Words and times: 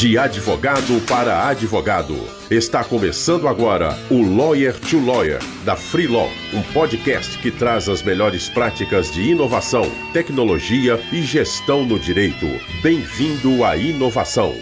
De 0.00 0.16
advogado 0.16 0.98
para 1.06 1.46
advogado. 1.46 2.16
Está 2.50 2.82
começando 2.82 3.46
agora 3.46 3.94
o 4.10 4.22
Lawyer 4.34 4.74
to 4.80 4.98
Lawyer, 4.98 5.40
da 5.62 5.76
Free 5.76 6.06
Law, 6.06 6.30
um 6.54 6.62
podcast 6.72 7.36
que 7.36 7.50
traz 7.50 7.86
as 7.86 8.02
melhores 8.02 8.48
práticas 8.48 9.12
de 9.12 9.20
inovação, 9.20 9.82
tecnologia 10.14 10.98
e 11.12 11.20
gestão 11.20 11.84
no 11.84 11.98
direito. 11.98 12.46
Bem-vindo 12.82 13.62
à 13.62 13.76
inovação. 13.76 14.54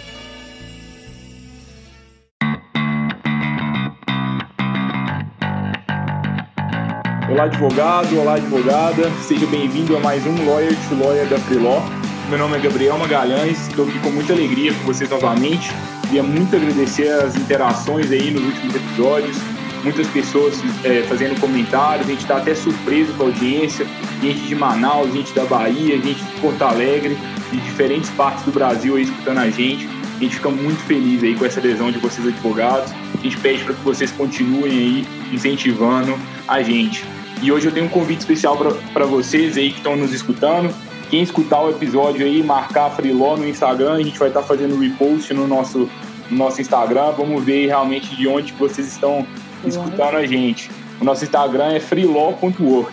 Olá, 7.30 7.45
advogado, 7.45 8.18
olá, 8.18 8.34
advogada. 8.34 9.09
Seja 9.20 9.46
bem-vindo 9.46 9.96
a 9.96 10.00
mais 10.00 10.27
um 10.27 10.50
Lawyer 10.50 10.75
to 10.89 10.96
Lawyer 10.96 11.29
da 11.29 11.39
Free 11.39 11.59
Law. 11.59 11.97
Meu 12.29 12.36
nome 12.36 12.58
é 12.58 12.60
Gabriel 12.60 12.98
Magalhães, 12.98 13.68
estou 13.68 13.88
aqui 13.88 13.98
com 14.00 14.11
muita 14.11 14.34
alegria 14.34 14.75
com 14.75 14.84
vocês 14.84 15.08
novamente. 15.08 15.71
Queria 16.03 16.22
muito 16.22 16.54
agradecer 16.54 17.08
as 17.08 17.34
interações 17.34 18.11
aí 18.11 18.30
nos 18.30 18.44
últimos 18.44 18.75
episódios, 18.75 19.39
muitas 19.82 20.07
pessoas 20.08 20.54
é, 20.84 21.04
fazendo 21.04 21.40
comentários, 21.40 22.06
a 22.06 22.11
gente 22.11 22.20
está 22.20 22.36
até 22.36 22.54
surpreso 22.54 23.14
com 23.14 23.22
a 23.22 23.26
audiência, 23.29 23.86
gente 24.20 24.40
de 24.40 24.54
Manaus, 24.54 25.11
gente 25.11 25.32
da 25.32 25.46
Bahia, 25.46 25.96
gente 25.96 26.22
de 26.22 26.40
Porto 26.43 26.61
Alegre, 26.61 27.17
de 27.50 27.61
diferentes 27.62 28.11
partes 28.11 28.45
do 28.45 28.53
Brasil 28.53 28.96
aí 28.96 29.04
escutando 29.04 29.39
a 29.39 29.48
gente. 29.48 29.89
A 30.17 30.20
gente 30.20 30.36
fica 30.36 30.50
muito 30.50 30.82
feliz 30.82 31.22
aí 31.25 31.34
com 31.34 31.46
essa 31.46 31.61
adesão 31.61 31.90
de 31.90 31.98
vocês 31.98 32.27
advogados. 32.27 32.92
A 33.19 33.22
gente 33.22 33.39
pede 33.39 33.64
para 33.64 33.72
que 33.72 33.81
vocês 33.81 34.12
continuem 34.12 34.70
aí 34.70 35.08
incentivando 35.33 36.14
a 36.47 36.61
gente. 36.61 37.06
E 37.41 37.50
hoje 37.50 37.69
eu 37.69 37.72
tenho 37.72 37.86
um 37.86 37.89
convite 37.89 38.19
especial 38.19 38.58
para 38.92 39.06
vocês 39.06 39.56
aí 39.56 39.70
que 39.70 39.78
estão 39.78 39.97
nos 39.97 40.12
escutando. 40.12 40.75
Quem 41.11 41.22
escutar 41.22 41.62
o 41.62 41.70
episódio 41.70 42.27
aí, 42.27 42.42
marcar 42.42 42.86
a 42.86 42.91
Freeló 42.91 43.34
no 43.34 43.48
Instagram, 43.48 43.94
a 43.94 44.03
gente 44.03 44.19
vai 44.19 44.28
estar 44.28 44.42
tá 44.42 44.47
fazendo 44.47 44.78
repost 44.78 45.33
no 45.33 45.47
nosso, 45.47 45.89
no 46.31 46.36
nosso 46.36 46.61
Instagram. 46.61 47.12
Vamos 47.12 47.42
ver 47.42 47.67
realmente 47.67 48.14
de 48.14 48.28
onde 48.28 48.53
vocês 48.53 48.87
estão 48.87 49.27
escutando 49.64 50.17
a 50.17 50.27
gente. 50.27 50.70
O 51.01 51.05
nosso 51.05 51.25
Instagram 51.25 51.73
é 51.73 51.81
freelaw.work. 51.81 52.92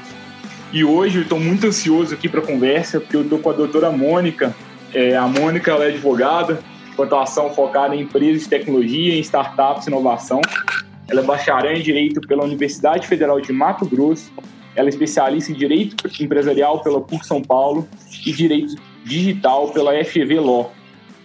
E 0.71 0.85
hoje 0.85 1.17
eu 1.17 1.23
estou 1.23 1.37
muito 1.37 1.67
ansioso 1.67 2.13
aqui 2.13 2.29
para 2.29 2.39
a 2.39 2.43
conversa, 2.45 3.01
porque 3.01 3.17
eu 3.17 3.23
estou 3.23 3.39
com 3.39 3.49
a 3.49 3.53
doutora 3.53 3.91
Mônica. 3.91 4.55
É, 4.93 5.17
a 5.17 5.27
Mônica 5.27 5.69
ela 5.69 5.83
é 5.83 5.89
advogada, 5.89 6.61
com 6.95 7.03
atuação 7.03 7.49
focada 7.49 7.93
em 7.93 8.03
empresas 8.03 8.43
de 8.43 8.49
tecnologia, 8.49 9.13
em 9.13 9.19
startups 9.19 9.87
e 9.87 9.89
inovação. 9.89 10.39
Ela 11.09 11.19
é 11.19 11.23
bacharel 11.23 11.75
em 11.75 11.81
Direito 11.81 12.21
pela 12.21 12.45
Universidade 12.45 13.07
Federal 13.07 13.41
de 13.41 13.51
Mato 13.51 13.85
Grosso 13.85 14.31
ela 14.75 14.87
é 14.87 14.89
especialista 14.89 15.51
em 15.51 15.55
Direito 15.55 15.95
Empresarial 16.21 16.81
pela 16.81 16.99
PUC 16.99 17.25
São 17.25 17.41
Paulo 17.41 17.87
e 18.25 18.31
Direito 18.31 18.75
Digital 19.03 19.71
pela 19.71 19.91
FEV 20.03 20.39
Law. 20.39 20.71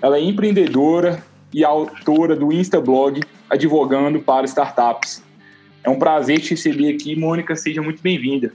Ela 0.01 0.19
é 0.19 0.21
empreendedora 0.23 1.23
e 1.53 1.65
autora 1.65 2.37
do 2.37 2.53
Instablog 2.53 3.21
Advogando 3.49 4.21
para 4.21 4.47
Startups. 4.47 5.23
É 5.83 5.91
um 5.91 5.99
prazer 5.99 6.39
te 6.41 6.51
receber 6.51 6.95
aqui, 6.95 7.17
Mônica. 7.17 7.57
Seja 7.57 7.83
muito 7.83 8.01
bem-vinda. 8.01 8.53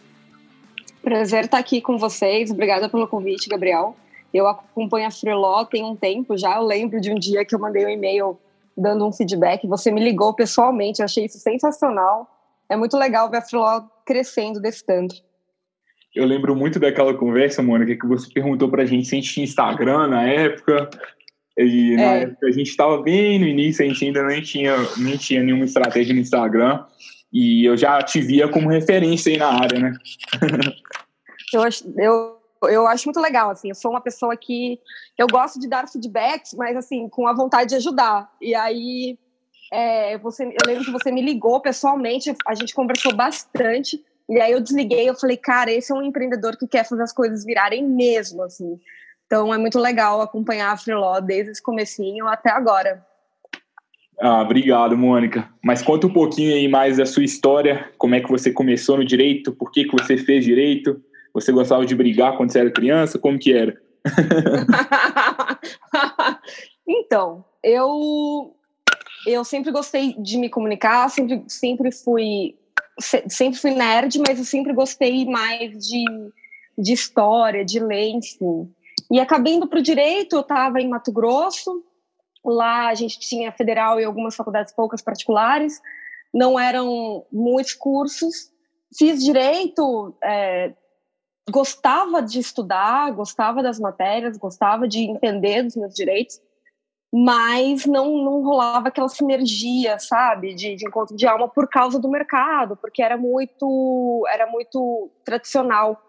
Prazer 1.02 1.46
estar 1.46 1.58
aqui 1.58 1.82
com 1.82 1.98
vocês. 1.98 2.50
Obrigada 2.50 2.88
pelo 2.88 3.08
convite, 3.08 3.50
Gabriel. 3.50 3.96
Eu 4.34 4.48
acompanho 4.48 5.08
a 5.08 5.12
Freeló 5.12 5.66
tem 5.66 5.84
um 5.84 5.96
tempo 5.96 6.38
já. 6.38 6.56
Eu 6.56 6.64
lembro 6.64 7.02
de 7.02 7.12
um 7.12 7.16
dia 7.16 7.44
que 7.44 7.54
eu 7.54 7.60
mandei 7.60 7.86
um 7.86 7.90
e-mail 7.90 8.38
dando 8.78 9.06
um 9.06 9.12
feedback. 9.12 9.68
Você 9.68 9.92
me 9.92 10.04
ligou 10.04 10.34
pessoalmente. 10.34 11.00
Eu 11.02 11.06
achei 11.06 11.26
isso 11.26 11.40
sensacional. 11.40 12.28
É 12.70 12.76
muito 12.76 12.98
legal 12.98 13.30
ver 13.30 13.38
a 13.38 13.42
Freeló 13.42 13.84
crescendo 14.06 14.62
desse 14.62 14.86
tanto. 14.86 15.16
Eu 16.16 16.26
lembro 16.26 16.56
muito 16.56 16.80
daquela 16.80 17.14
conversa, 17.14 17.62
Mônica, 17.62 17.96
que 17.96 18.08
você 18.08 18.32
perguntou 18.32 18.70
pra 18.70 18.86
gente 18.86 19.06
se 19.06 19.16
a 19.16 19.20
gente 19.20 19.34
tinha 19.34 19.44
Instagram 19.44 20.08
na 20.08 20.24
época. 20.24 20.90
E 21.58 21.96
na 21.96 22.02
é. 22.02 22.22
época 22.24 22.48
a 22.48 22.52
gente 22.52 22.70
estava 22.70 23.02
bem 23.02 23.40
no 23.40 23.46
início, 23.46 23.84
a 23.84 23.88
gente 23.88 24.06
ainda 24.06 24.24
nem 24.24 24.42
tinha, 24.42 24.76
nem 24.98 25.18
tinha 25.18 25.44
nenhuma 25.44 25.66
estratégia 25.66 26.14
no 26.14 26.22
Instagram. 26.22 26.86
E 27.34 27.66
eu 27.66 27.76
já 27.76 28.02
te 28.02 28.22
via 28.22 28.48
como 28.48 28.70
referência 28.70 29.32
aí 29.32 29.38
na 29.38 29.48
área, 29.48 29.78
né? 29.78 29.94
eu, 31.54 31.62
acho, 31.62 31.84
eu, 31.98 32.38
eu 32.64 32.88
acho 32.88 33.06
muito 33.06 33.20
legal, 33.20 33.50
assim, 33.50 33.70
eu 33.70 33.76
sou 33.76 33.92
uma 33.92 34.00
pessoa 34.00 34.38
que 34.38 34.80
eu 35.18 35.28
gosto 35.28 35.60
de 35.60 35.68
dar 35.68 35.88
feedbacks, 35.88 36.54
mas 36.54 36.78
assim, 36.78 37.10
com 37.10 37.28
a 37.28 37.34
vontade 37.34 37.72
de 37.72 37.76
ajudar. 37.76 38.32
E 38.42 38.56
aí 38.56 39.18
é, 39.72 40.18
você, 40.18 40.46
eu 40.46 40.66
lembro 40.66 40.86
que 40.86 40.92
você 40.92 41.12
me 41.12 41.22
ligou 41.22 41.60
pessoalmente, 41.60 42.34
a 42.46 42.54
gente 42.54 42.74
conversou 42.74 43.16
bastante, 43.16 44.04
e 44.28 44.40
aí 44.40 44.52
eu 44.52 44.62
desliguei, 44.62 45.10
eu 45.10 45.16
falei, 45.16 45.38
cara, 45.38 45.72
esse 45.72 45.92
é 45.92 45.96
um 45.96 46.02
empreendedor 46.02 46.58
que 46.58 46.68
quer 46.68 46.88
fazer 46.88 47.04
as 47.04 47.14
coisas 47.14 47.44
virarem 47.44 47.84
mesmo, 47.84 48.44
assim. 48.44 48.80
Então 49.26 49.54
é 49.54 49.58
muito 49.58 49.80
legal 49.80 50.22
acompanhar 50.22 50.72
a 50.72 50.78
Freeló 50.78 51.20
desde 51.20 51.52
esse 51.52 51.62
comecinho 51.62 52.28
até 52.28 52.52
agora. 52.52 53.06
Ah, 54.20 54.42
obrigado, 54.42 54.98
Mônica. 54.98 55.50
Mas 55.64 55.82
conta 55.82 56.08
um 56.08 56.14
pouquinho 56.14 56.56
aí 56.56 56.68
mais 56.68 56.98
da 56.98 57.06
sua 57.06 57.24
história, 57.24 57.92
como 57.98 58.16
é 58.16 58.22
que 58.22 58.30
você 58.30 58.52
começou 58.52 58.98
no 58.98 59.06
direito, 59.06 59.52
por 59.52 59.72
que, 59.72 59.86
que 59.86 59.92
você 59.92 60.18
fez 60.18 60.46
direito, 60.46 61.02
você 61.34 61.52
gostava 61.52 61.86
de 61.86 61.96
brigar 61.96 62.38
quando 62.38 62.52
você 62.52 62.60
era 62.60 62.72
criança, 62.72 63.20
como 63.20 63.38
que 63.38 63.52
era? 63.52 63.76
então, 66.88 67.44
eu 67.64 68.56
eu 69.26 69.44
sempre 69.44 69.72
gostei 69.72 70.14
de 70.14 70.38
me 70.38 70.50
comunicar, 70.50 71.10
sempre, 71.10 71.44
sempre 71.48 71.92
fui 71.92 72.56
sempre 73.00 73.60
fui 73.60 73.72
nerd, 73.72 74.20
mas 74.20 74.40
eu 74.40 74.46
sempre 74.46 74.74
gostei 74.74 75.26
mais 75.26 75.86
de, 75.86 76.06
de 76.78 76.94
história, 76.94 77.66
de 77.66 77.80
ler, 77.80 78.10
enfim. 78.10 78.74
E 79.12 79.20
acabei 79.20 79.54
indo 79.54 79.68
para 79.68 79.80
o 79.80 79.84
direito, 79.84 80.36
eu 80.36 80.42
estava 80.42 80.80
em 80.80 80.88
Mato 80.88 81.12
Grosso, 81.12 81.84
lá 82.44 82.88
a 82.88 82.94
gente 82.94 83.20
tinha 83.20 83.52
federal 83.52 84.00
e 84.00 84.06
algumas 84.06 84.36
faculdades 84.36 84.74
poucas 84.74 85.02
particulares, 85.02 85.82
não 86.34 86.60
eram 86.60 87.26
muitos 87.32 87.74
cursos. 87.74 88.52
Fiz 88.98 89.24
direito, 89.24 90.16
é, 90.24 90.74
gostava 91.50 92.22
de 92.22 92.40
estudar, 92.40 93.12
gostava 93.12 93.62
das 93.62 93.80
matérias, 93.80 94.38
gostava 94.38 94.88
de 94.88 95.04
entender 95.04 95.64
dos 95.64 95.76
meus 95.76 95.94
direitos, 95.94 96.40
mas 97.14 97.86
não, 97.86 98.18
não 98.24 98.44
rolava 98.44 98.90
aquela 98.90 99.08
sinergia, 99.08 99.98
sabe, 100.00 100.54
de, 100.54 100.76
de, 100.76 100.88
encontro 100.88 101.16
de 101.16 101.26
alma 101.26 101.48
por 101.48 101.68
causa 101.70 102.00
do 102.00 102.10
mercado, 102.10 102.76
porque 102.76 103.02
era 103.02 103.18
muito, 103.18 104.26
era 104.30 104.46
muito 104.48 105.10
tradicional. 105.24 106.02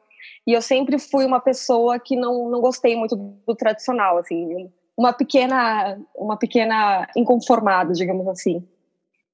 E 0.46 0.52
eu 0.52 0.62
sempre 0.62 0.98
fui 0.98 1.24
uma 1.24 1.40
pessoa 1.40 1.98
que 1.98 2.16
não, 2.16 2.48
não 2.48 2.60
gostei 2.60 2.96
muito 2.96 3.14
do 3.14 3.54
tradicional, 3.54 4.18
assim, 4.18 4.70
uma 4.96 5.12
pequena, 5.12 6.00
uma 6.16 6.36
pequena 6.36 7.06
inconformada, 7.16 7.92
digamos 7.92 8.26
assim. 8.26 8.66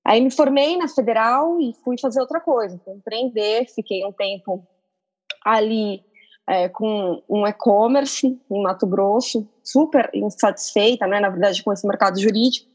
Aí 0.04 0.20
me 0.20 0.30
formei 0.30 0.76
na 0.76 0.88
Federal 0.88 1.60
e 1.60 1.72
fui 1.84 1.96
fazer 1.98 2.20
outra 2.20 2.40
coisa, 2.40 2.80
empreender, 2.88 3.66
fiquei 3.72 4.04
um 4.04 4.12
tempo 4.12 4.66
ali 5.44 6.04
é, 6.52 6.68
com 6.68 7.22
um 7.30 7.46
e-commerce 7.46 8.38
em 8.50 8.62
Mato 8.62 8.86
Grosso, 8.86 9.48
super 9.64 10.10
insatisfeita, 10.12 11.06
né, 11.06 11.18
na 11.18 11.30
verdade, 11.30 11.62
com 11.62 11.72
esse 11.72 11.86
mercado 11.86 12.20
jurídico. 12.20 12.70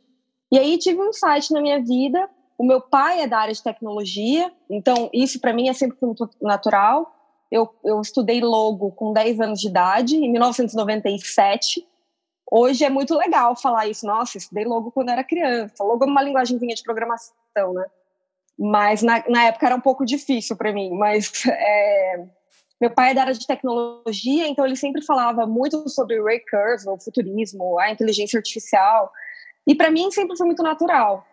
E 0.51 0.57
aí 0.57 0.79
tive 0.79 0.99
um 0.99 1.13
site 1.13 1.53
na 1.53 1.61
minha 1.61 1.79
vida. 1.79 2.27
O 2.57 2.65
meu 2.65 2.81
pai 2.81 3.21
é 3.21 3.27
da 3.27 3.37
área 3.37 3.53
de 3.53 3.61
tecnologia, 3.61 4.51
então 4.67 5.11
isso 5.13 5.39
para 5.39 5.53
mim 5.53 5.69
é 5.69 5.73
sempre 5.73 5.95
muito 6.01 6.27
natural. 6.41 7.13
Eu, 7.51 7.69
eu 7.85 8.01
estudei 8.01 8.41
logo 8.41 8.91
com 8.93 9.13
10 9.13 9.41
anos 9.41 9.61
de 9.61 9.67
idade, 9.67 10.15
em 10.15 10.31
1997. 10.31 11.87
Hoje 12.51 12.83
é 12.83 12.89
muito 12.89 13.15
legal 13.15 13.55
falar 13.55 13.85
isso. 13.85 14.07
Nossa, 14.07 14.39
estudei 14.39 14.65
logo 14.65 14.91
quando 14.91 15.09
era 15.09 15.23
criança. 15.23 15.83
Logo 15.83 16.03
é 16.03 16.07
uma 16.07 16.23
linguagemzinha 16.23 16.73
de 16.73 16.81
programação, 16.81 17.73
né? 17.73 17.85
Mas 18.57 19.03
na, 19.03 19.23
na 19.29 19.43
época 19.43 19.67
era 19.67 19.75
um 19.75 19.81
pouco 19.81 20.03
difícil 20.03 20.57
para 20.57 20.73
mim. 20.73 20.89
Mas 20.97 21.31
é, 21.45 22.25
meu 22.79 22.91
pai 22.91 23.11
é 23.11 23.13
da 23.13 23.21
área 23.21 23.33
de 23.33 23.47
tecnologia, 23.47 24.47
então 24.47 24.65
ele 24.65 24.75
sempre 24.75 25.03
falava 25.03 25.47
muito 25.47 25.89
sobre 25.89 26.21
Ray 26.21 26.41
Kurzweil, 26.41 26.95
o 26.95 26.99
futurismo, 26.99 27.79
a 27.79 27.91
inteligência 27.91 28.37
artificial. 28.37 29.11
E 29.65 29.73
para 29.73 29.89
mim 29.89 30.11
sempre 30.11 30.37
foi 30.37 30.45
muito 30.45 30.61
natural. 30.61 31.25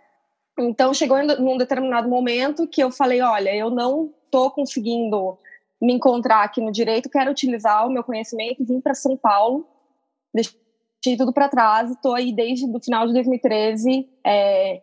Então 0.59 0.95
chegou 0.95 1.19
em 1.19 1.31
um 1.41 1.59
determinado 1.59 2.09
momento 2.09 2.67
que 2.67 2.83
eu 2.83 2.91
falei, 2.91 3.21
olha, 3.21 3.55
eu 3.55 3.71
não 3.71 4.13
estou 4.25 4.51
conseguindo 4.51 5.39
me 5.81 5.93
encontrar 5.93 6.45
aqui 6.45 6.61
no 6.61 6.73
direito, 6.73 7.11
quero 7.11 7.31
utilizar 7.31 7.87
o 7.87 7.91
meu 7.91 8.03
conhecimento, 8.03 8.65
vim 8.65 8.81
para 8.81 8.95
São 8.95 9.17
Paulo, 9.17 9.67
deixei 10.33 11.17
tudo 11.19 11.33
para 11.33 11.49
trás, 11.49 11.91
estou 11.91 12.15
aí 12.15 12.33
desde 12.33 12.65
o 12.65 12.81
final 12.81 13.07
de 13.07 13.13
2013 13.13 14.09
é, 14.25 14.83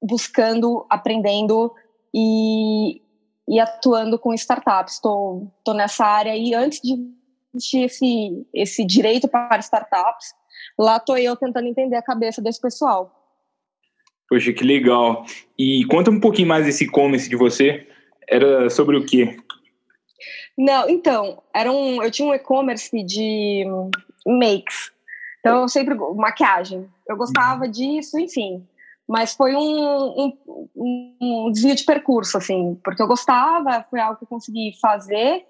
buscando, 0.00 0.86
aprendendo 0.88 1.74
e 2.14 3.02
e 3.50 3.58
atuando 3.58 4.16
com 4.16 4.32
startups. 4.32 4.94
Estou 4.94 5.50
nessa 5.74 6.06
área 6.06 6.32
aí 6.32 6.54
antes 6.54 6.80
de 6.80 6.94
existir 7.52 7.82
esse, 7.82 8.46
esse 8.54 8.84
direito 8.86 9.26
para 9.26 9.58
startups. 9.58 10.32
Lá 10.78 10.98
estou 10.98 11.18
eu 11.18 11.34
tentando 11.34 11.66
entender 11.66 11.96
a 11.96 12.02
cabeça 12.02 12.40
desse 12.40 12.60
pessoal. 12.60 13.12
Poxa, 14.28 14.52
que 14.52 14.62
legal. 14.62 15.24
E 15.58 15.84
conta 15.86 16.12
um 16.12 16.20
pouquinho 16.20 16.46
mais 16.46 16.64
desse 16.64 16.84
e-commerce 16.84 17.28
de 17.28 17.34
você. 17.34 17.88
Era 18.28 18.70
sobre 18.70 18.96
o 18.96 19.04
quê? 19.04 19.36
Não, 20.56 20.88
então, 20.88 21.42
era 21.52 21.72
um, 21.72 22.00
eu 22.00 22.10
tinha 22.10 22.28
um 22.28 22.34
e-commerce 22.34 23.02
de 23.02 23.64
makes. 24.24 24.92
Então, 25.40 25.62
eu 25.62 25.68
sempre. 25.68 25.96
Maquiagem. 26.14 26.88
Eu 27.08 27.16
gostava 27.16 27.64
uhum. 27.64 27.70
disso, 27.70 28.16
enfim. 28.20 28.64
Mas 29.10 29.34
foi 29.34 29.56
um, 29.56 30.38
um, 30.76 31.16
um, 31.20 31.50
desvio 31.50 31.74
de 31.74 31.84
percurso, 31.84 32.38
assim, 32.38 32.78
porque 32.84 33.02
eu 33.02 33.08
gostava, 33.08 33.84
foi 33.90 33.98
algo 33.98 34.16
que 34.16 34.22
eu 34.22 34.28
consegui 34.28 34.70
fazer 34.80 35.44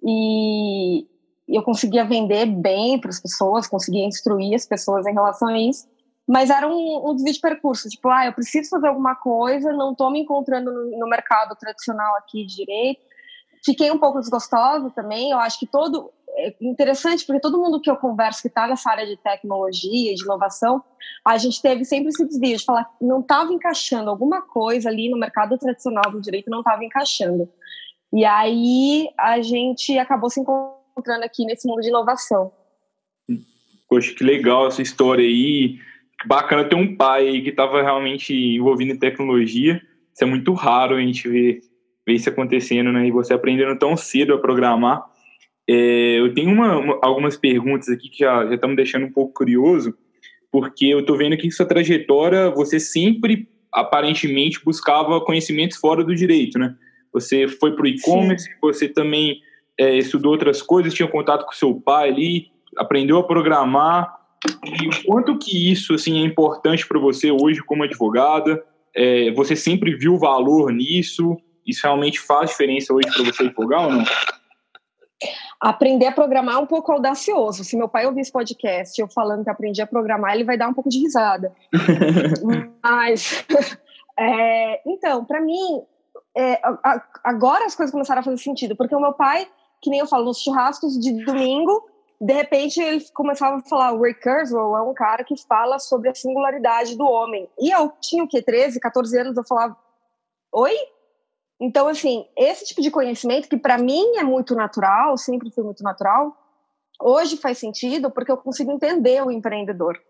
e 0.00 1.08
eu 1.48 1.60
conseguia 1.64 2.04
vender 2.04 2.46
bem 2.46 3.00
para 3.00 3.10
as 3.10 3.18
pessoas, 3.20 3.66
conseguia 3.66 4.06
instruir 4.06 4.54
as 4.54 4.64
pessoas 4.64 5.08
em 5.08 5.12
relação 5.12 5.48
a 5.48 5.58
isso. 5.58 5.88
Mas 6.24 6.50
era 6.50 6.68
um, 6.68 7.10
um 7.10 7.12
desvio 7.16 7.32
de 7.32 7.40
percurso, 7.40 7.88
tipo, 7.88 8.08
ah, 8.08 8.26
eu 8.26 8.32
preciso 8.32 8.70
fazer 8.70 8.86
alguma 8.86 9.16
coisa, 9.16 9.72
não 9.72 9.90
estou 9.90 10.08
me 10.12 10.20
encontrando 10.20 10.72
no, 10.72 10.96
no 10.96 11.08
mercado 11.08 11.56
tradicional 11.56 12.14
aqui 12.14 12.46
direito. 12.46 13.00
Fiquei 13.64 13.90
um 13.90 13.98
pouco 13.98 14.20
desgostosa 14.20 14.90
também. 14.90 15.30
Eu 15.30 15.38
acho 15.38 15.58
que 15.58 15.66
todo, 15.66 16.10
é 16.36 16.54
interessante 16.60 17.26
porque 17.26 17.40
todo 17.40 17.58
mundo 17.58 17.80
que 17.80 17.90
eu 17.90 17.96
converso 17.96 18.42
que 18.42 18.48
está 18.48 18.66
nessa 18.66 18.90
área 18.90 19.06
de 19.06 19.16
tecnologia, 19.16 20.14
de 20.14 20.22
inovação, 20.22 20.82
a 21.24 21.36
gente 21.36 21.60
teve 21.60 21.84
sempre 21.84 22.08
esse 22.08 22.26
desvio 22.26 22.56
de 22.56 22.64
falar 22.64 22.84
que 22.84 23.04
não 23.04 23.20
estava 23.20 23.52
encaixando 23.52 24.10
alguma 24.10 24.42
coisa 24.42 24.88
ali 24.88 25.10
no 25.10 25.18
mercado 25.18 25.58
tradicional 25.58 26.10
do 26.10 26.20
direito, 26.20 26.50
não 26.50 26.60
estava 26.60 26.84
encaixando. 26.84 27.48
E 28.12 28.24
aí 28.24 29.08
a 29.18 29.40
gente 29.40 29.96
acabou 29.98 30.30
se 30.30 30.40
encontrando 30.40 31.24
aqui 31.24 31.44
nesse 31.44 31.68
mundo 31.68 31.80
de 31.80 31.88
inovação. 31.88 32.52
Poxa, 33.88 34.14
que 34.14 34.24
legal 34.24 34.68
essa 34.68 34.82
história 34.82 35.24
aí. 35.24 35.78
Bacana 36.26 36.68
ter 36.68 36.76
um 36.76 36.96
pai 36.96 37.40
que 37.40 37.50
estava 37.50 37.82
realmente 37.82 38.34
envolvido 38.34 38.92
em 38.92 38.98
tecnologia. 38.98 39.80
Isso 40.12 40.24
é 40.24 40.26
muito 40.26 40.52
raro 40.52 40.96
a 40.96 41.00
gente 41.00 41.28
ver, 41.28 41.60
ver 42.06 42.14
isso 42.14 42.28
acontecendo, 42.28 42.92
né? 42.92 43.06
E 43.06 43.10
você 43.10 43.34
aprendendo 43.34 43.78
tão 43.78 43.96
cedo 43.96 44.34
a 44.34 44.38
programar. 44.38 45.04
É, 45.68 46.18
eu 46.18 46.32
tenho 46.34 46.50
uma, 46.50 46.78
uma, 46.78 46.98
algumas 47.02 47.36
perguntas 47.36 47.88
aqui 47.88 48.08
que 48.08 48.18
já, 48.18 48.46
já 48.46 48.54
estão 48.54 48.70
me 48.70 48.76
deixando 48.76 49.06
um 49.06 49.12
pouco 49.12 49.34
curioso, 49.34 49.94
porque 50.50 50.86
eu 50.86 51.00
estou 51.00 51.16
vendo 51.16 51.36
que 51.36 51.50
sua 51.50 51.66
trajetória, 51.66 52.50
você 52.50 52.80
sempre, 52.80 53.48
aparentemente, 53.72 54.64
buscava 54.64 55.20
conhecimentos 55.20 55.76
fora 55.76 56.02
do 56.02 56.14
direito, 56.14 56.58
né? 56.58 56.74
Você 57.12 57.48
foi 57.48 57.74
para 57.74 57.84
o 57.84 57.88
e-commerce, 57.88 58.48
você 58.60 58.88
também 58.88 59.40
é, 59.78 59.96
estudou 59.96 60.32
outras 60.32 60.62
coisas, 60.62 60.94
tinha 60.94 61.08
contato 61.08 61.44
com 61.44 61.52
seu 61.52 61.74
pai 61.74 62.08
ali, 62.08 62.46
aprendeu 62.76 63.18
a 63.18 63.26
programar. 63.26 64.12
E 64.64 64.88
o 64.88 65.04
quanto 65.04 65.38
que 65.38 65.70
isso 65.70 65.94
assim, 65.94 66.22
é 66.22 66.26
importante 66.26 66.86
para 66.86 66.98
você 66.98 67.30
hoje 67.30 67.60
como 67.60 67.84
advogada? 67.84 68.62
É, 68.94 69.30
você 69.32 69.54
sempre 69.54 69.94
viu 69.96 70.18
valor 70.18 70.72
nisso? 70.72 71.36
Isso 71.66 71.82
realmente 71.84 72.20
faz 72.20 72.50
diferença 72.50 72.92
hoje 72.92 73.08
para 73.12 73.24
você 73.24 73.44
advogar 73.44 73.86
ou 73.86 73.92
não? 73.92 74.04
aprender 75.60 76.06
a 76.06 76.12
programar 76.12 76.54
é 76.54 76.58
um 76.58 76.66
pouco 76.66 76.90
audacioso. 76.90 77.62
Se 77.62 77.76
meu 77.76 77.88
pai 77.88 78.06
ouvir 78.06 78.22
esse 78.22 78.32
podcast 78.32 78.98
eu 78.98 79.06
falando 79.08 79.44
que 79.44 79.50
aprendi 79.50 79.82
a 79.82 79.86
programar, 79.86 80.34
ele 80.34 80.44
vai 80.44 80.56
dar 80.56 80.68
um 80.68 80.74
pouco 80.74 80.88
de 80.88 80.98
risada. 80.98 81.52
Mas, 82.82 83.44
é, 84.18 84.80
então, 84.90 85.24
para 85.24 85.40
mim, 85.40 85.82
é, 86.34 86.60
agora 87.22 87.66
as 87.66 87.74
coisas 87.74 87.92
começaram 87.92 88.20
a 88.20 88.24
fazer 88.24 88.38
sentido, 88.38 88.74
porque 88.74 88.94
o 88.94 89.00
meu 89.00 89.12
pai, 89.12 89.46
que 89.82 89.90
nem 89.90 90.00
eu 90.00 90.06
falo, 90.06 90.24
nos 90.24 90.40
churrascos 90.40 90.98
de 90.98 91.24
domingo, 91.24 91.86
de 92.18 92.32
repente 92.32 92.80
ele 92.80 93.04
começava 93.12 93.56
a 93.56 93.60
falar, 93.60 93.92
o 93.92 94.00
Ray 94.00 94.14
Kurzweil 94.14 94.76
é 94.76 94.82
um 94.82 94.94
cara 94.94 95.24
que 95.24 95.36
fala 95.46 95.78
sobre 95.78 96.08
a 96.08 96.14
singularidade 96.14 96.96
do 96.96 97.04
homem. 97.04 97.48
E 97.58 97.70
eu 97.70 97.92
tinha 98.00 98.24
o 98.24 98.28
quê, 98.28 98.42
13, 98.42 98.80
14 98.80 99.18
anos, 99.18 99.36
eu 99.36 99.44
falava, 99.46 99.76
oi? 100.52 100.74
Então, 101.60 101.88
assim, 101.88 102.26
esse 102.34 102.64
tipo 102.64 102.80
de 102.80 102.90
conhecimento, 102.90 103.48
que 103.48 103.56
para 103.58 103.76
mim 103.76 104.16
é 104.16 104.24
muito 104.24 104.54
natural, 104.54 105.18
sempre 105.18 105.50
foi 105.50 105.62
muito 105.62 105.82
natural, 105.82 106.34
hoje 106.98 107.36
faz 107.36 107.58
sentido 107.58 108.10
porque 108.10 108.32
eu 108.32 108.38
consigo 108.38 108.72
entender 108.72 109.22
o 109.22 109.30
empreendedor. 109.30 110.00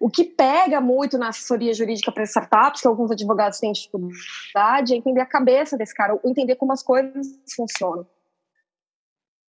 O 0.00 0.08
que 0.08 0.24
pega 0.24 0.80
muito 0.80 1.18
na 1.18 1.28
assessoria 1.28 1.74
jurídica 1.74 2.12
para 2.12 2.24
startups, 2.24 2.80
que 2.80 2.86
alguns 2.86 3.10
advogados 3.10 3.58
têm 3.58 3.72
dificuldade, 3.72 4.94
é 4.94 4.96
entender 4.96 5.20
a 5.20 5.26
cabeça 5.26 5.76
desse 5.76 5.94
cara, 5.94 6.18
entender 6.24 6.54
como 6.54 6.72
as 6.72 6.82
coisas 6.82 7.26
funcionam. 7.54 8.06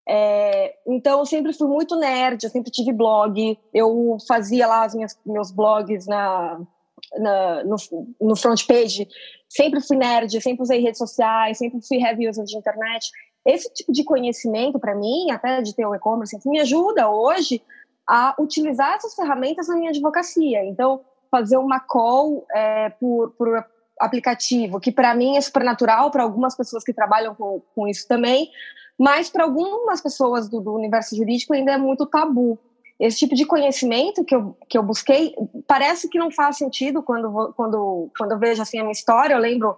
É, 0.07 0.75
então, 0.85 1.19
eu 1.19 1.25
sempre 1.25 1.53
fui 1.53 1.67
muito 1.67 1.95
nerd, 1.95 2.43
eu 2.43 2.49
sempre 2.49 2.71
tive 2.71 2.91
blog, 2.91 3.57
eu 3.73 4.17
fazia 4.27 4.67
lá 4.67 4.85
os 4.85 4.93
meus 5.25 5.51
blogs 5.51 6.05
na, 6.07 6.59
na, 7.17 7.63
no, 7.63 7.75
no 8.19 8.35
front 8.35 8.65
page, 8.65 9.07
sempre 9.49 9.81
fui 9.81 9.97
nerd, 9.97 10.41
sempre 10.41 10.63
usei 10.63 10.81
redes 10.81 10.97
sociais, 10.97 11.57
sempre 11.57 11.79
fui 11.85 11.97
heavy 11.97 12.29
user 12.29 12.43
de 12.45 12.57
internet. 12.57 13.09
Esse 13.45 13.71
tipo 13.73 13.91
de 13.91 14.03
conhecimento, 14.03 14.79
para 14.79 14.95
mim, 14.95 15.29
até 15.31 15.61
de 15.61 15.75
ter 15.75 15.85
o 15.85 15.93
e-commerce, 15.93 16.37
me 16.45 16.59
ajuda 16.59 17.09
hoje 17.09 17.61
a 18.07 18.35
utilizar 18.39 18.95
essas 18.95 19.15
ferramentas 19.15 19.67
na 19.67 19.75
minha 19.75 19.89
advocacia. 19.89 20.63
Então, 20.65 21.01
fazer 21.29 21.57
uma 21.57 21.79
call 21.79 22.45
é, 22.53 22.89
por, 22.89 23.31
por 23.31 23.65
aplicativo, 23.99 24.79
que 24.79 24.91
para 24.91 25.15
mim 25.15 25.37
é 25.37 25.41
super 25.41 25.63
natural, 25.63 26.11
para 26.11 26.23
algumas 26.23 26.55
pessoas 26.55 26.83
que 26.83 26.93
trabalham 26.93 27.35
com, 27.35 27.61
com 27.75 27.87
isso 27.87 28.07
também, 28.07 28.49
mas 28.97 29.29
para 29.29 29.43
algumas 29.43 30.01
pessoas 30.01 30.49
do, 30.49 30.61
do 30.61 30.73
universo 30.73 31.15
jurídico 31.15 31.53
ainda 31.53 31.73
é 31.73 31.77
muito 31.77 32.05
tabu 32.05 32.59
esse 33.05 33.17
tipo 33.17 33.35
de 33.35 33.45
conhecimento 33.45 34.23
que 34.23 34.33
eu, 34.33 34.57
que 34.69 34.77
eu 34.77 34.81
busquei 34.81 35.35
parece 35.67 36.07
que 36.07 36.17
não 36.17 36.31
faz 36.31 36.57
sentido 36.57 37.03
quando, 37.03 37.53
quando, 37.53 38.09
quando 38.17 38.31
eu 38.31 38.39
vejo 38.39 38.61
assim 38.61 38.79
a 38.79 38.81
minha 38.81 38.93
história. 38.93 39.33
Eu 39.33 39.39
lembro 39.39 39.77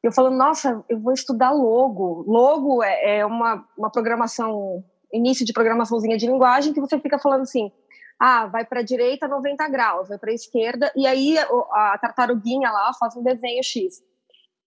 eu 0.00 0.12
falando, 0.12 0.36
nossa, 0.36 0.84
eu 0.88 1.00
vou 1.00 1.12
estudar 1.12 1.50
logo. 1.50 2.24
Logo 2.24 2.80
é, 2.80 3.18
é 3.18 3.26
uma, 3.26 3.66
uma 3.76 3.90
programação, 3.90 4.84
início 5.12 5.44
de 5.44 5.52
programaçãozinha 5.52 6.16
de 6.16 6.26
linguagem 6.26 6.72
que 6.72 6.80
você 6.80 7.00
fica 7.00 7.18
falando 7.18 7.42
assim, 7.42 7.72
ah, 8.18 8.46
vai 8.46 8.64
para 8.64 8.78
a 8.78 8.84
direita 8.84 9.26
90 9.26 9.68
graus, 9.68 10.08
vai 10.08 10.18
para 10.18 10.30
a 10.30 10.34
esquerda, 10.34 10.92
e 10.94 11.04
aí 11.04 11.36
a, 11.38 11.98
tartaruguinha 12.00 12.70
lá 12.70 12.92
faz 12.94 13.16
um 13.16 13.24
desenho 13.24 13.62
X. 13.64 14.00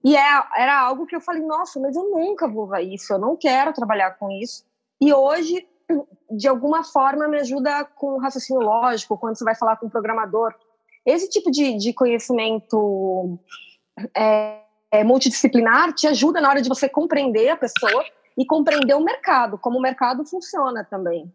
E 0.04 0.18
é, 0.18 0.44
era 0.58 0.82
algo 0.82 1.06
que 1.06 1.16
eu 1.16 1.22
falei, 1.22 1.42
nossa, 1.42 1.80
mas 1.80 1.96
eu 1.96 2.10
nunca 2.10 2.46
vou 2.46 2.68
ver 2.68 2.82
isso, 2.82 3.14
eu 3.14 3.20
não 3.20 3.38
quero 3.38 3.72
trabalhar 3.72 4.12
com 4.12 4.30
isso. 4.30 4.66
E 5.00 5.14
hoje 5.14 5.66
de 6.32 6.48
alguma 6.48 6.84
forma 6.84 7.28
me 7.28 7.40
ajuda 7.40 7.86
com 7.96 8.16
o 8.16 8.20
raciocínio 8.20 8.62
lógico, 8.62 9.18
quando 9.18 9.38
você 9.38 9.44
vai 9.44 9.56
falar 9.56 9.78
com 9.78 9.88
um 9.88 9.90
programador. 9.90 10.54
Esse 11.06 11.30
tipo 11.30 11.52
de, 11.52 11.78
de 11.78 11.94
conhecimento 11.94 13.40
é, 14.16 14.60
é, 14.92 15.04
multidisciplinar 15.04 15.94
te 15.94 16.08
ajuda 16.08 16.42
na 16.42 16.50
hora 16.50 16.62
de 16.62 16.70
você 16.70 16.90
compreender 16.90 17.50
a 17.50 17.56
pessoa 17.56 18.04
e 18.38 18.46
compreender 18.46 18.96
o 18.96 19.04
mercado, 19.04 19.58
como 19.58 19.78
o 19.78 19.82
mercado 19.82 20.26
funciona 20.26 20.84
também. 20.84 21.32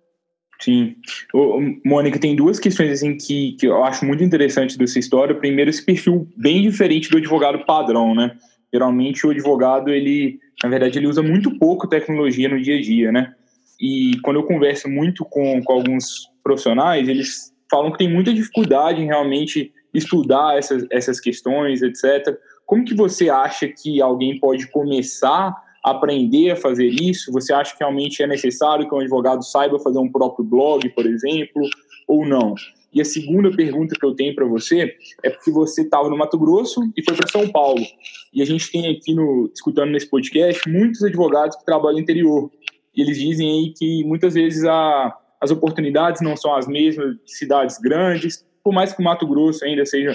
Sim. 0.61 0.97
Ô, 1.32 1.58
Mônica, 1.85 2.19
tem 2.19 2.37
duas 2.37 2.58
questões 2.58 2.93
assim 2.93 3.17
que, 3.17 3.52
que 3.52 3.66
eu 3.66 3.83
acho 3.83 4.04
muito 4.04 4.23
interessante 4.23 4.76
dessa 4.76 4.99
história. 4.99 5.35
Primeiro, 5.35 5.71
esse 5.71 5.83
perfil 5.83 6.28
bem 6.37 6.61
diferente 6.61 7.09
do 7.09 7.16
advogado 7.16 7.64
padrão, 7.64 8.14
né? 8.14 8.37
Geralmente 8.73 9.26
o 9.26 9.30
advogado, 9.30 9.88
ele, 9.88 10.38
na 10.62 10.69
verdade, 10.69 10.99
ele 10.99 11.07
usa 11.07 11.23
muito 11.23 11.59
pouco 11.59 11.88
tecnologia 11.88 12.49
no 12.49 12.61
dia 12.61 12.76
a 12.76 12.83
dia, 12.83 13.11
né? 13.11 13.35
E 13.81 14.19
quando 14.23 14.37
eu 14.37 14.45
converso 14.45 14.89
muito 14.89 15.25
com, 15.25 15.63
com 15.63 15.73
alguns 15.73 16.29
profissionais, 16.43 17.09
eles 17.09 17.53
falam 17.71 17.91
que 17.93 17.99
tem 17.99 18.13
muita 18.13 18.35
dificuldade 18.35 19.01
em 19.01 19.07
realmente 19.07 19.73
estudar 19.95 20.59
essas, 20.59 20.87
essas 20.91 21.21
questões, 21.21 21.81
etc. 21.83 22.37
Como 22.67 22.85
que 22.85 22.95
você 22.95 23.31
acha 23.31 23.69
que 23.69 24.01
alguém 24.03 24.39
pode 24.39 24.71
começar 24.71 25.55
a 25.85 25.91
aprender 25.91 26.51
a 26.51 26.57
fazer 26.57 26.87
isso? 26.87 27.33
Você 27.33 27.53
acha 27.53 27.73
que 27.73 27.81
realmente 27.81 28.23
é 28.23 28.27
necessário 28.27 28.89
que 28.89 28.95
um 28.95 29.01
advogado 29.01 29.43
saiba 29.43 29.79
fazer 29.79 29.99
um 29.99 30.11
próprio 30.11 30.45
blog, 30.45 30.89
por 30.91 31.07
exemplo, 31.07 31.63
ou 32.07 32.27
não? 32.27 32.55
E 32.93 33.01
a 33.01 33.05
segunda 33.05 33.51
pergunta 33.51 33.95
que 33.99 34.05
eu 34.05 34.15
tenho 34.15 34.35
para 34.35 34.45
você 34.45 34.97
é 35.23 35.31
porque 35.31 35.51
você 35.51 35.83
estava 35.83 36.09
no 36.09 36.19
Mato 36.19 36.37
Grosso 36.37 36.81
e 36.97 37.05
foi 37.05 37.15
para 37.15 37.29
São 37.29 37.49
Paulo. 37.49 37.85
E 38.33 38.43
a 38.43 38.45
gente 38.45 38.71
tem 38.71 38.91
aqui, 38.91 39.15
no, 39.15 39.49
escutando 39.55 39.91
nesse 39.91 40.11
podcast, 40.11 40.69
muitos 40.69 41.03
advogados 41.03 41.57
que 41.57 41.65
trabalham 41.65 41.95
no 41.95 42.03
interior. 42.03 42.51
Eles 42.94 43.18
dizem 43.18 43.50
aí 43.50 43.75
que 43.76 44.04
muitas 44.04 44.35
vezes 44.35 44.64
a, 44.64 45.16
as 45.40 45.50
oportunidades 45.50 46.20
não 46.20 46.37
são 46.37 46.54
as 46.54 46.66
mesmas 46.66 47.16
de 47.25 47.32
cidades 47.32 47.78
grandes, 47.78 48.44
por 48.62 48.73
mais 48.73 48.92
que 48.92 49.00
o 49.00 49.04
Mato 49.04 49.26
Grosso 49.26 49.64
ainda 49.64 49.87
seja 49.87 50.12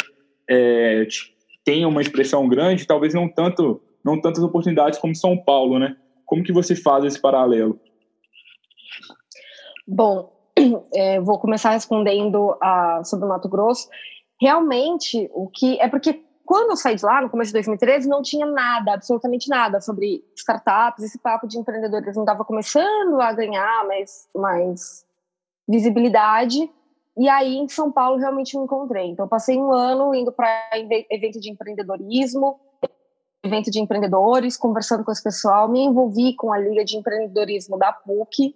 é, 0.50 1.08
tenha 1.63 1.88
uma 1.88 2.01
expressão 2.01 2.48
grande, 2.48 2.86
talvez 2.86 3.13
não 3.13 3.27
tanto 3.27 3.82
não 4.03 4.22
tantas 4.22 4.44
oportunidades 4.44 5.00
como 5.00 5.15
São 5.15 5.36
Paulo, 5.36 5.79
né? 5.79 5.98
Como 6.25 6.44
que 6.44 6.53
você 6.53 6.75
faz 6.75 7.03
esse 7.05 7.20
paralelo? 7.20 7.79
Bom, 9.88 10.32
é, 10.94 11.20
vou 11.20 11.39
começar 11.39 11.72
respondendo 11.72 12.55
a, 12.62 13.01
sobre 13.03 13.25
o 13.25 13.29
Mato 13.29 13.50
Grosso. 13.50 13.89
Realmente, 14.39 15.27
o 15.34 15.48
que 15.48 15.79
é 15.79 15.88
porque 15.88 16.22
quando 16.46 16.72
eu 16.72 16.75
saí 16.75 16.96
de 16.96 17.04
lá, 17.04 17.22
no 17.22 17.30
começo 17.30 17.50
de 17.50 17.54
2013, 17.54 18.08
não 18.08 18.22
tinha 18.22 18.46
nada, 18.46 18.94
absolutamente 18.94 19.50
nada 19.50 19.82
sobre 19.82 20.24
startups, 20.36 21.04
esse 21.04 21.18
papo 21.18 21.48
de 21.48 21.58
empreendedorismo 21.58 22.22
estava 22.22 22.46
começando 22.46 23.20
a 23.20 23.34
ganhar 23.34 23.86
mais, 23.88 24.30
mais 24.36 25.06
visibilidade. 25.68 26.70
E 27.18 27.28
aí, 27.28 27.56
em 27.56 27.68
São 27.68 27.92
Paulo, 27.92 28.18
realmente 28.18 28.58
me 28.58 28.64
encontrei. 28.64 29.08
Então, 29.08 29.28
passei 29.28 29.58
um 29.58 29.72
ano 29.72 30.14
indo 30.14 30.32
para 30.32 30.48
evento 31.10 31.40
de 31.40 31.50
empreendedorismo, 31.50 32.60
evento 33.44 33.72
de 33.72 33.80
empreendedores, 33.80 34.58
conversando 34.58 35.04
com 35.04 35.12
esse 35.12 35.24
pessoal, 35.24 35.70
me 35.70 35.84
envolvi 35.84 36.36
com 36.36 36.52
a 36.52 36.58
Liga 36.58 36.84
de 36.84 36.98
Empreendedorismo 36.98 37.78
da 37.78 37.92
PUC, 37.92 38.56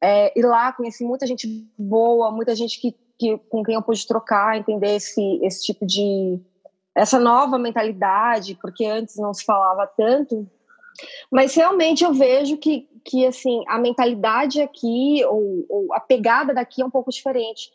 é, 0.00 0.38
e 0.38 0.42
lá 0.42 0.72
conheci 0.72 1.04
muita 1.04 1.26
gente 1.26 1.46
boa, 1.78 2.30
muita 2.30 2.54
gente 2.54 2.80
que 2.80 2.94
que, 3.18 3.38
com 3.48 3.62
quem 3.62 3.74
eu 3.74 3.82
pude 3.82 4.06
trocar, 4.06 4.58
entender 4.58 4.96
esse, 4.96 5.40
esse 5.42 5.64
tipo 5.64 5.86
de 5.86 6.40
essa 6.94 7.18
nova 7.18 7.58
mentalidade, 7.58 8.56
porque 8.60 8.84
antes 8.84 9.16
não 9.16 9.34
se 9.34 9.44
falava 9.44 9.86
tanto. 9.86 10.46
Mas 11.30 11.54
realmente 11.54 12.04
eu 12.04 12.12
vejo 12.12 12.56
que, 12.56 12.88
que 13.04 13.26
assim, 13.26 13.62
a 13.68 13.78
mentalidade 13.78 14.60
aqui, 14.60 15.24
ou, 15.24 15.66
ou 15.68 15.94
a 15.94 16.00
pegada 16.00 16.54
daqui 16.54 16.82
é 16.82 16.84
um 16.84 16.90
pouco 16.90 17.10
diferente. 17.10 17.70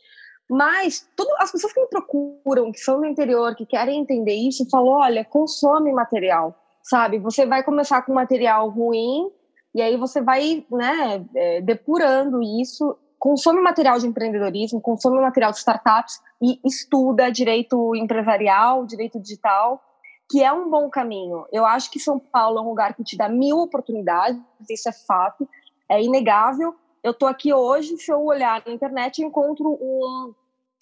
Mas 0.49 1.07
tudo, 1.15 1.29
as 1.37 1.51
pessoas 1.51 1.73
que 1.73 1.81
me 1.81 1.87
procuram, 1.87 2.71
que 2.71 2.79
são 2.79 2.99
do 2.99 3.05
interior, 3.05 3.55
que 3.55 3.65
querem 3.65 3.99
entender 3.99 4.33
isso, 4.33 4.69
falam: 4.69 4.93
olha, 4.93 5.25
consome 5.25 5.91
material, 5.91 6.55
sabe? 6.81 7.19
Você 7.19 7.45
vai 7.45 7.63
começar 7.63 8.01
com 8.01 8.13
material 8.13 8.69
ruim, 8.69 9.29
e 9.75 9.81
aí 9.81 9.97
você 9.97 10.21
vai 10.21 10.65
né, 10.71 11.23
é, 11.35 11.61
depurando 11.61 12.41
isso 12.41 12.97
consome 13.19 13.61
material 13.61 13.99
de 13.99 14.07
empreendedorismo, 14.07 14.81
consome 14.81 15.19
material 15.19 15.51
de 15.51 15.57
startups 15.57 16.21
e 16.41 16.59
estuda 16.65 17.31
direito 17.31 17.95
empresarial, 17.95 18.85
direito 18.85 19.19
digital, 19.19 19.83
que 20.29 20.43
é 20.43 20.51
um 20.53 20.69
bom 20.69 20.89
caminho. 20.89 21.45
Eu 21.51 21.65
acho 21.65 21.91
que 21.91 21.99
São 21.99 22.19
Paulo 22.19 22.59
é 22.59 22.61
um 22.61 22.69
lugar 22.69 22.93
que 22.93 23.03
te 23.03 23.17
dá 23.17 23.27
mil 23.27 23.57
oportunidades, 23.57 24.41
isso 24.69 24.87
é 24.87 24.91
fato, 24.91 25.47
é 25.89 26.01
inegável. 26.01 26.75
Eu 27.03 27.11
estou 27.11 27.27
aqui 27.27 27.53
hoje, 27.53 27.97
se 27.97 28.11
eu 28.11 28.23
olhar 28.23 28.61
na 28.65 28.71
internet, 28.71 29.21
encontro 29.21 29.77
um 29.81 30.33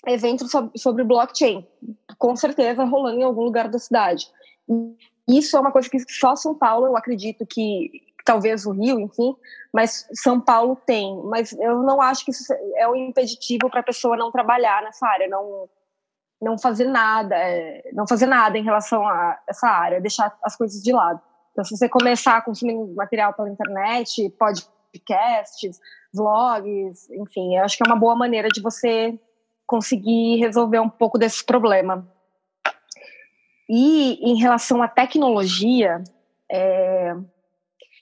evento 0.06 0.46
sobre 0.76 1.04
blockchain, 1.04 1.66
com 2.18 2.36
certeza 2.36 2.84
rolando 2.84 3.20
em 3.20 3.24
algum 3.24 3.44
lugar 3.44 3.68
da 3.70 3.80
cidade. 3.80 4.30
Isso 5.28 5.58
é 5.58 5.60
uma 5.60 5.72
coisa 5.72 5.90
que 5.90 6.00
só 6.10 6.36
São 6.36 6.56
Paulo, 6.56 6.88
eu 6.88 6.98
acredito 6.98 7.46
que 7.46 8.07
talvez 8.28 8.66
o 8.66 8.72
Rio, 8.72 9.00
enfim, 9.00 9.34
mas 9.74 10.06
São 10.12 10.40
Paulo 10.40 10.76
tem. 10.86 11.18
Mas 11.24 11.54
eu 11.54 11.82
não 11.82 12.02
acho 12.02 12.26
que 12.26 12.32
isso 12.32 12.54
é 12.76 12.86
um 12.86 12.96
impeditivo 12.96 13.70
para 13.70 13.80
a 13.80 13.84
pessoa 13.84 14.18
não 14.18 14.32
trabalhar 14.32 14.84
nessa 14.84 15.08
área, 15.08 15.30
não 15.30 15.70
não 16.40 16.56
fazer 16.56 16.84
nada, 16.84 17.36
é, 17.36 17.90
não 17.94 18.06
fazer 18.06 18.28
nada 18.28 18.60
em 18.60 18.64
relação 18.64 19.08
a 19.08 19.40
essa 19.48 19.68
área, 19.68 20.00
deixar 20.00 20.38
as 20.44 20.56
coisas 20.56 20.84
de 20.84 20.92
lado. 20.92 21.20
Então, 21.52 21.64
se 21.64 21.76
você 21.76 21.90
começar 21.90 22.38
a 22.38 22.42
consumir 22.42 22.76
material 22.94 23.34
pela 23.34 23.50
internet, 23.50 24.30
podcasts, 24.38 25.80
vlogs, 26.14 27.10
enfim, 27.10 27.58
eu 27.58 27.64
acho 27.64 27.76
que 27.76 27.84
é 27.84 27.90
uma 27.90 28.00
boa 28.00 28.16
maneira 28.16 28.50
de 28.50 28.62
você 28.62 29.20
conseguir 29.66 30.36
resolver 30.36 30.80
um 30.80 30.90
pouco 30.90 31.18
desse 31.18 31.44
problema. 31.44 32.08
E 33.68 34.20
em 34.22 34.38
relação 34.38 34.84
à 34.84 34.88
tecnologia, 34.88 36.04
é, 36.52 37.16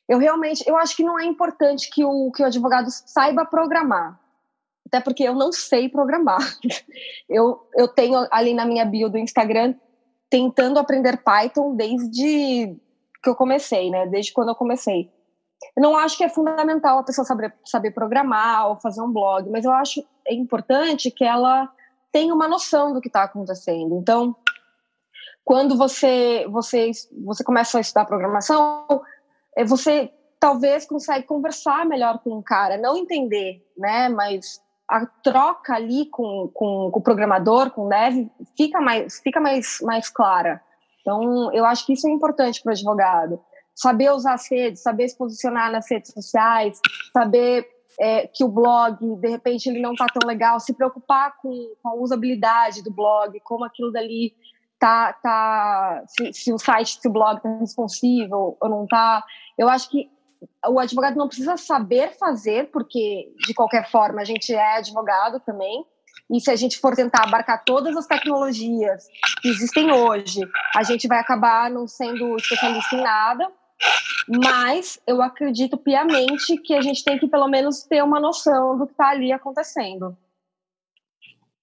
eu 0.08 0.18
realmente, 0.20 0.64
eu 0.68 0.78
acho 0.78 0.96
que 0.96 1.04
não 1.04 1.20
é 1.20 1.26
importante 1.26 1.90
que 1.90 2.04
o, 2.04 2.32
que 2.32 2.44
o 2.44 2.46
advogado 2.46 2.88
saiba 2.90 3.46
programar. 3.46 4.20
Até 4.86 5.00
porque 5.00 5.24
eu 5.24 5.34
não 5.34 5.52
sei 5.52 5.90
programar. 5.90 6.40
Eu, 7.28 7.68
eu 7.76 7.88
tenho 7.88 8.28
ali 8.30 8.54
na 8.54 8.68
minha 8.68 8.86
bio 8.86 9.10
do 9.10 9.18
Instagram 9.18 9.74
tentando 10.30 10.78
aprender 10.78 11.18
Python 11.24 11.76
desde 11.76 12.78
que 13.24 13.30
eu 13.30 13.36
comecei, 13.36 13.90
né? 13.90 14.06
Desde 14.06 14.32
quando 14.32 14.50
eu 14.50 14.56
comecei. 14.56 15.12
Eu 15.76 15.82
não 15.82 15.98
acho 15.98 16.16
que 16.16 16.24
é 16.24 16.30
fundamental 16.30 17.00
a 17.00 17.04
pessoa 17.04 17.26
saber, 17.26 17.52
saber 17.66 17.92
programar 17.92 18.70
ou 18.70 18.76
fazer 18.76 19.02
um 19.02 19.12
blog, 19.12 19.50
mas 19.50 19.66
eu 19.66 19.72
acho 19.72 20.06
importante 20.30 21.10
que 21.10 21.24
ela 21.24 21.68
tenha 22.12 22.34
uma 22.34 22.48
noção 22.48 22.94
do 22.94 23.02
que 23.02 23.08
está 23.08 23.24
acontecendo. 23.24 23.98
Então, 23.98 24.36
quando 25.44 25.78
você, 25.78 26.46
você, 26.50 26.92
você 27.24 27.44
começa 27.44 27.78
a 27.78 27.82
estudar 27.82 28.06
programação, 28.06 28.86
é, 28.90 29.00
você 29.64 30.12
talvez 30.40 30.86
consegue 30.86 31.26
conversar 31.26 31.86
melhor 31.86 32.20
com 32.20 32.32
o 32.32 32.44
cara, 32.44 32.78
não 32.78 32.98
entender, 32.98 33.64
né? 33.78 34.10
Mas 34.10 34.60
a 34.90 35.06
troca 35.06 35.74
ali 35.74 36.06
com, 36.08 36.50
com, 36.54 36.92
com, 36.92 37.00
o 37.00 37.02
programador, 37.02 37.72
com 37.72 37.86
o 37.86 37.90
dev, 37.90 38.28
fica 38.58 38.80
mais, 38.82 39.20
fica 39.20 39.40
mais, 39.40 39.80
mais 39.82 40.10
clara. 40.10 40.62
Então, 41.02 41.54
eu 41.54 41.66
acho 41.66 41.86
que 41.86 41.94
isso 41.94 42.08
é 42.08 42.12
importante 42.12 42.62
para 42.62 42.72
o 42.72 42.74
advogado. 42.74 43.40
Saber 43.74 44.12
usar 44.12 44.34
as 44.34 44.50
redes, 44.50 44.82
saber 44.82 45.08
se 45.08 45.18
posicionar 45.18 45.72
nas 45.72 45.90
redes 45.90 46.12
sociais, 46.12 46.80
saber 47.12 47.68
é, 48.00 48.28
que 48.28 48.44
o 48.44 48.48
blog, 48.48 48.98
de 49.18 49.28
repente, 49.28 49.70
ele 49.70 49.82
não 49.82 49.94
está 49.94 50.06
tão 50.08 50.28
legal, 50.28 50.60
se 50.60 50.74
preocupar 50.74 51.36
com, 51.42 51.52
com, 51.82 51.90
a 51.90 51.96
usabilidade 51.96 52.84
do 52.84 52.92
blog, 52.92 53.40
como 53.42 53.66
aquilo 53.66 53.92
dali 53.92 54.34
tá, 54.80 55.14
tá 55.14 56.04
se, 56.08 56.34
se 56.34 56.54
o 56.54 56.58
site, 56.58 57.00
se 57.02 57.08
o 57.08 57.12
blog 57.12 57.38
está 57.38 57.58
responsivo 57.60 58.58
ou 58.60 58.70
não 58.70 58.84
está. 58.84 59.24
Eu 59.58 59.70
acho 59.70 59.90
que 59.90 60.10
o 60.68 60.80
advogado 60.80 61.16
não 61.16 61.28
precisa 61.28 61.58
saber 61.58 62.18
fazer, 62.18 62.70
porque 62.72 63.32
de 63.46 63.54
qualquer 63.54 63.90
forma 63.90 64.22
a 64.22 64.26
gente 64.26 64.54
é 64.54 64.78
advogado 64.78 65.40
também. 65.40 65.86
E 66.32 66.40
se 66.40 66.50
a 66.50 66.56
gente 66.56 66.80
for 66.80 66.96
tentar 66.96 67.24
abarcar 67.24 67.64
todas 67.64 67.96
as 67.96 68.08
tecnologias 68.08 69.06
que 69.42 69.50
existem 69.50 69.92
hoje, 69.92 70.42
a 70.76 70.84
gente 70.84 71.08
vai 71.08 71.20
acabar 71.20 71.70
não 71.70 71.88
sendo 71.88 72.36
especialista 72.36 72.96
em 72.96 73.02
nada. 73.02 73.52
Mas 74.28 75.00
eu 75.06 75.22
acredito 75.22 75.78
piamente 75.78 76.58
que 76.58 76.74
a 76.74 76.82
gente 76.82 77.04
tem 77.04 77.20
que 77.20 77.28
pelo 77.28 77.48
menos 77.48 77.84
ter 77.84 78.04
uma 78.04 78.20
noção 78.20 78.78
do 78.78 78.88
que 78.88 78.94
está 78.94 79.10
ali 79.10 79.32
acontecendo. 79.32 80.18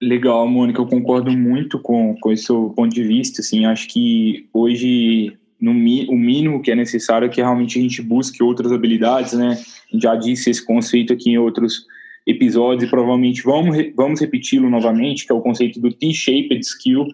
Legal, 0.03 0.45
Mônica, 0.47 0.81
eu 0.81 0.85
concordo 0.85 1.31
muito 1.31 1.79
com, 1.79 2.15
com 2.19 2.31
esse 2.31 2.43
seu 2.43 2.73
ponto 2.75 2.93
de 2.93 3.03
vista. 3.03 3.41
Assim, 3.41 3.65
acho 3.65 3.87
que 3.87 4.47
hoje 4.53 5.33
no, 5.59 5.71
o 5.71 6.17
mínimo 6.17 6.61
que 6.61 6.71
é 6.71 6.75
necessário 6.75 7.25
é 7.25 7.29
que 7.29 7.41
realmente 7.41 7.79
a 7.79 7.81
gente 7.81 8.01
busque 8.01 8.43
outras 8.43 8.71
habilidades, 8.71 9.33
né? 9.33 9.57
Já 9.93 10.15
disse 10.15 10.49
esse 10.49 10.63
conceito 10.65 11.13
aqui 11.13 11.31
em 11.31 11.37
outros 11.37 11.85
episódios 12.27 12.83
e 12.83 12.89
provavelmente 12.89 13.43
vamos, 13.43 13.77
vamos 13.95 14.19
repeti-lo 14.19 14.69
novamente, 14.69 15.25
que 15.25 15.31
é 15.31 15.35
o 15.35 15.41
conceito 15.41 15.79
do 15.79 15.91
T-shaped 15.91 16.59
skill, 16.59 17.07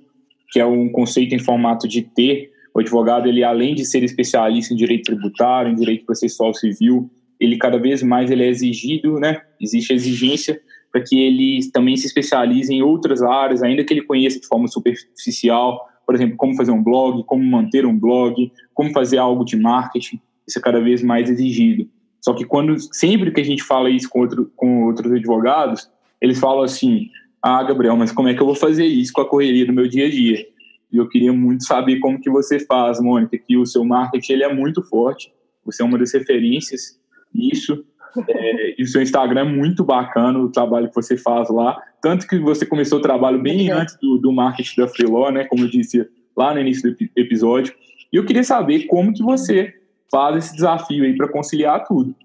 que 0.51 0.59
é 0.59 0.65
um 0.65 0.89
conceito 0.89 1.35
em 1.35 1.39
formato 1.39 1.87
de 1.87 2.01
T. 2.01 2.49
O 2.73 2.79
advogado, 2.79 3.27
ele 3.27 3.43
além 3.43 3.75
de 3.75 3.85
ser 3.85 4.03
especialista 4.03 4.73
em 4.73 4.77
direito 4.77 5.03
tributário, 5.03 5.71
em 5.71 5.75
direito 5.75 6.05
processual 6.05 6.53
civil, 6.55 7.09
ele 7.39 7.57
cada 7.57 7.77
vez 7.77 8.01
mais 8.01 8.31
ele 8.31 8.43
é 8.43 8.49
exigido, 8.49 9.19
né? 9.19 9.41
Existe 9.61 9.93
exigência 9.93 10.59
para 10.91 11.01
que 11.01 11.19
ele 11.19 11.59
também 11.71 11.95
se 11.95 12.07
especialize 12.07 12.73
em 12.73 12.81
outras 12.81 13.21
áreas, 13.21 13.61
ainda 13.61 13.83
que 13.83 13.93
ele 13.93 14.01
conheça 14.01 14.39
de 14.39 14.47
forma 14.47 14.67
superficial, 14.67 15.87
por 16.05 16.15
exemplo, 16.15 16.35
como 16.37 16.55
fazer 16.55 16.71
um 16.71 16.81
blog, 16.81 17.23
como 17.25 17.43
manter 17.43 17.85
um 17.85 17.97
blog, 17.97 18.51
como 18.73 18.91
fazer 18.91 19.19
algo 19.19 19.45
de 19.45 19.55
marketing, 19.55 20.19
isso 20.47 20.57
é 20.57 20.61
cada 20.61 20.81
vez 20.81 21.03
mais 21.03 21.29
exigido. 21.29 21.87
Só 22.19 22.33
que 22.33 22.43
quando 22.43 22.75
sempre 22.93 23.31
que 23.31 23.39
a 23.39 23.45
gente 23.45 23.63
fala 23.63 23.89
isso 23.89 24.09
com, 24.09 24.21
outro, 24.21 24.51
com 24.55 24.85
outros 24.85 25.11
advogados, 25.11 25.89
eles 26.19 26.39
falam 26.39 26.63
assim: 26.63 27.09
"Ah, 27.41 27.63
Gabriel, 27.63 27.95
mas 27.95 28.11
como 28.11 28.27
é 28.27 28.33
que 28.33 28.41
eu 28.41 28.45
vou 28.45 28.55
fazer 28.55 28.85
isso 28.85 29.13
com 29.13 29.21
a 29.21 29.29
correria 29.29 29.65
do 29.65 29.73
meu 29.73 29.87
dia 29.87 30.07
a 30.07 30.09
dia?" 30.09 30.45
E 30.91 30.97
eu 30.97 31.07
queria 31.07 31.31
muito 31.31 31.63
saber 31.63 31.99
como 31.99 32.19
que 32.19 32.29
você 32.29 32.59
faz, 32.59 32.99
Mônica, 32.99 33.37
que 33.37 33.55
o 33.55 33.65
seu 33.65 33.85
marketing 33.85 34.33
ele 34.33 34.43
é 34.43 34.53
muito 34.53 34.81
forte, 34.81 35.31
você 35.63 35.83
é 35.83 35.85
uma 35.85 35.99
das 35.99 36.11
referências 36.13 36.99
nisso. 37.33 37.85
É, 38.27 38.75
e 38.79 38.83
o 38.83 38.87
seu 38.87 39.01
Instagram 39.01 39.41
é 39.41 39.43
muito 39.43 39.83
bacana, 39.83 40.39
o 40.39 40.51
trabalho 40.51 40.89
que 40.89 40.95
você 40.95 41.17
faz 41.17 41.49
lá. 41.49 41.81
Tanto 42.01 42.27
que 42.27 42.39
você 42.39 42.65
começou 42.65 42.99
o 42.99 43.01
trabalho 43.01 43.41
bem 43.41 43.71
antes 43.71 43.95
do, 43.97 44.17
do 44.17 44.31
marketing 44.31 44.81
da 44.81 44.87
Freeló, 44.87 45.29
né? 45.31 45.45
Como 45.45 45.63
eu 45.63 45.69
disse 45.69 46.09
lá 46.35 46.53
no 46.53 46.59
início 46.59 46.91
do 46.91 46.97
episódio. 47.15 47.73
E 48.11 48.17
eu 48.17 48.25
queria 48.25 48.43
saber 48.43 48.85
como 48.85 49.13
que 49.13 49.21
você 49.21 49.73
faz 50.11 50.37
esse 50.37 50.55
desafio 50.55 51.03
aí 51.03 51.15
para 51.15 51.27
conciliar 51.27 51.85
tudo. 51.85 52.15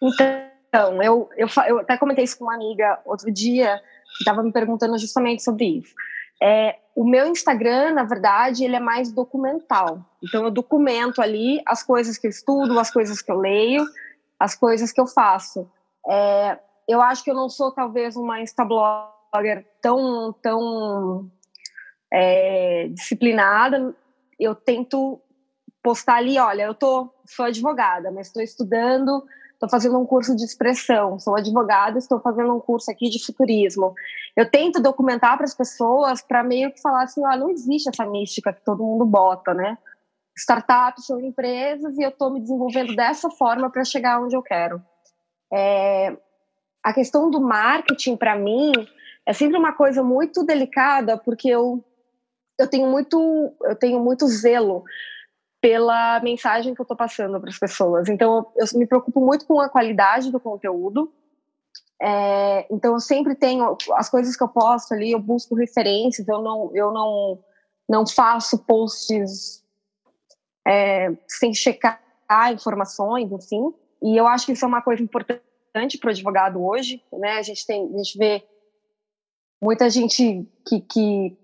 Então, 0.00 1.02
eu, 1.02 1.28
eu, 1.36 1.48
eu 1.68 1.78
até 1.80 1.96
comentei 1.96 2.24
isso 2.24 2.38
com 2.38 2.44
uma 2.44 2.54
amiga 2.54 3.00
outro 3.04 3.30
dia, 3.30 3.78
que 4.16 4.22
estava 4.22 4.42
me 4.42 4.52
perguntando 4.52 4.96
justamente 4.98 5.42
sobre 5.42 5.66
isso. 5.66 5.94
É, 6.42 6.76
o 6.94 7.04
meu 7.04 7.26
Instagram, 7.26 7.92
na 7.92 8.04
verdade, 8.04 8.64
ele 8.64 8.76
é 8.76 8.80
mais 8.80 9.10
documental. 9.12 10.04
Então, 10.22 10.44
eu 10.44 10.50
documento 10.50 11.22
ali 11.22 11.60
as 11.66 11.82
coisas 11.82 12.18
que 12.18 12.26
eu 12.26 12.30
estudo, 12.30 12.78
as 12.78 12.90
coisas 12.90 13.22
que 13.22 13.30
eu 13.30 13.38
leio, 13.38 13.84
as 14.38 14.54
coisas 14.54 14.92
que 14.92 15.00
eu 15.00 15.06
faço. 15.06 15.70
É, 16.08 16.58
eu 16.86 17.00
acho 17.00 17.24
que 17.24 17.30
eu 17.30 17.34
não 17.34 17.48
sou, 17.48 17.72
talvez, 17.72 18.16
uma 18.16 18.40
instablogger 18.40 19.66
tão, 19.80 20.34
tão 20.42 21.30
é, 22.12 22.88
disciplinada. 22.90 23.94
Eu 24.38 24.54
tento 24.54 25.20
postar 25.82 26.16
ali, 26.16 26.38
olha, 26.38 26.64
eu 26.64 26.74
tô, 26.74 27.08
sou 27.24 27.46
advogada, 27.46 28.10
mas 28.10 28.26
estou 28.26 28.42
estudando 28.42 29.24
estou 29.62 29.68
fazendo 29.68 29.96
um 29.96 30.04
curso 30.04 30.34
de 30.34 30.44
expressão, 30.44 31.20
sou 31.20 31.36
advogada, 31.36 31.96
estou 31.96 32.18
fazendo 32.18 32.52
um 32.52 32.58
curso 32.58 32.90
aqui 32.90 33.08
de 33.08 33.24
futurismo. 33.24 33.94
Eu 34.34 34.50
tento 34.50 34.82
documentar 34.82 35.36
para 35.36 35.44
as 35.44 35.54
pessoas 35.54 36.20
para 36.20 36.42
meio 36.42 36.72
que 36.72 36.80
falar 36.80 37.04
assim, 37.04 37.24
ah, 37.24 37.36
não 37.36 37.48
existe 37.48 37.88
essa 37.88 38.04
mística 38.04 38.52
que 38.52 38.64
todo 38.64 38.82
mundo 38.82 39.06
bota, 39.06 39.54
né? 39.54 39.78
Startups 40.36 41.06
são 41.06 41.20
empresas 41.20 41.96
e 41.96 42.02
eu 42.02 42.08
estou 42.08 42.32
me 42.32 42.40
desenvolvendo 42.40 42.96
dessa 42.96 43.30
forma 43.30 43.70
para 43.70 43.84
chegar 43.84 44.20
onde 44.20 44.34
eu 44.34 44.42
quero. 44.42 44.82
É, 45.52 46.16
a 46.82 46.92
questão 46.92 47.30
do 47.30 47.40
marketing 47.40 48.16
para 48.16 48.34
mim 48.34 48.72
é 49.24 49.32
sempre 49.32 49.56
uma 49.56 49.72
coisa 49.74 50.02
muito 50.02 50.44
delicada 50.44 51.16
porque 51.16 51.48
eu 51.48 51.84
eu 52.58 52.68
tenho 52.68 52.88
muito 52.88 53.54
eu 53.62 53.76
tenho 53.76 54.00
muito 54.00 54.26
zelo 54.26 54.82
pela 55.62 56.18
mensagem 56.20 56.74
que 56.74 56.80
eu 56.80 56.82
estou 56.82 56.96
passando 56.96 57.40
para 57.40 57.48
as 57.48 57.58
pessoas. 57.58 58.08
Então, 58.08 58.50
eu, 58.56 58.66
eu, 58.66 58.78
me 58.78 58.84
preocupo 58.84 59.20
muito 59.20 59.46
com 59.46 59.60
a 59.60 59.68
qualidade 59.68 60.32
do 60.32 60.40
conteúdo. 60.40 61.12
É, 62.02 62.66
então 62.68 62.94
eu 62.94 63.00
sempre 63.00 63.36
tenho 63.36 63.78
as 63.92 64.10
coisas 64.10 64.36
que 64.36 64.42
eu 64.42 64.48
posto 64.48 64.92
ali, 64.92 65.12
eu 65.12 65.20
busco 65.20 65.54
referências, 65.54 66.26
eu 66.26 66.42
não, 66.42 66.70
eu 66.74 66.90
não, 66.90 67.38
não 67.88 68.04
faço 68.04 68.58
posts 68.58 69.64
é, 70.66 71.16
sem 71.28 71.54
checar 71.54 72.02
informações, 72.52 73.32
assim. 73.32 73.72
E 74.02 74.16
eu 74.16 74.26
acho 74.26 74.46
que 74.46 74.52
isso 74.52 74.64
é 74.64 74.68
uma 74.68 74.82
coisa 74.82 75.00
importante 75.00 75.96
para 76.00 76.08
o 76.08 76.10
advogado 76.10 76.60
hoje, 76.60 77.00
né? 77.12 77.38
A 77.38 77.42
gente 77.42 77.64
tem, 77.64 77.88
a 77.94 77.98
gente 77.98 78.18
vê 78.18 78.44
muita 79.62 79.88
gente 79.88 80.44
que, 80.66 80.80
que 80.80 81.38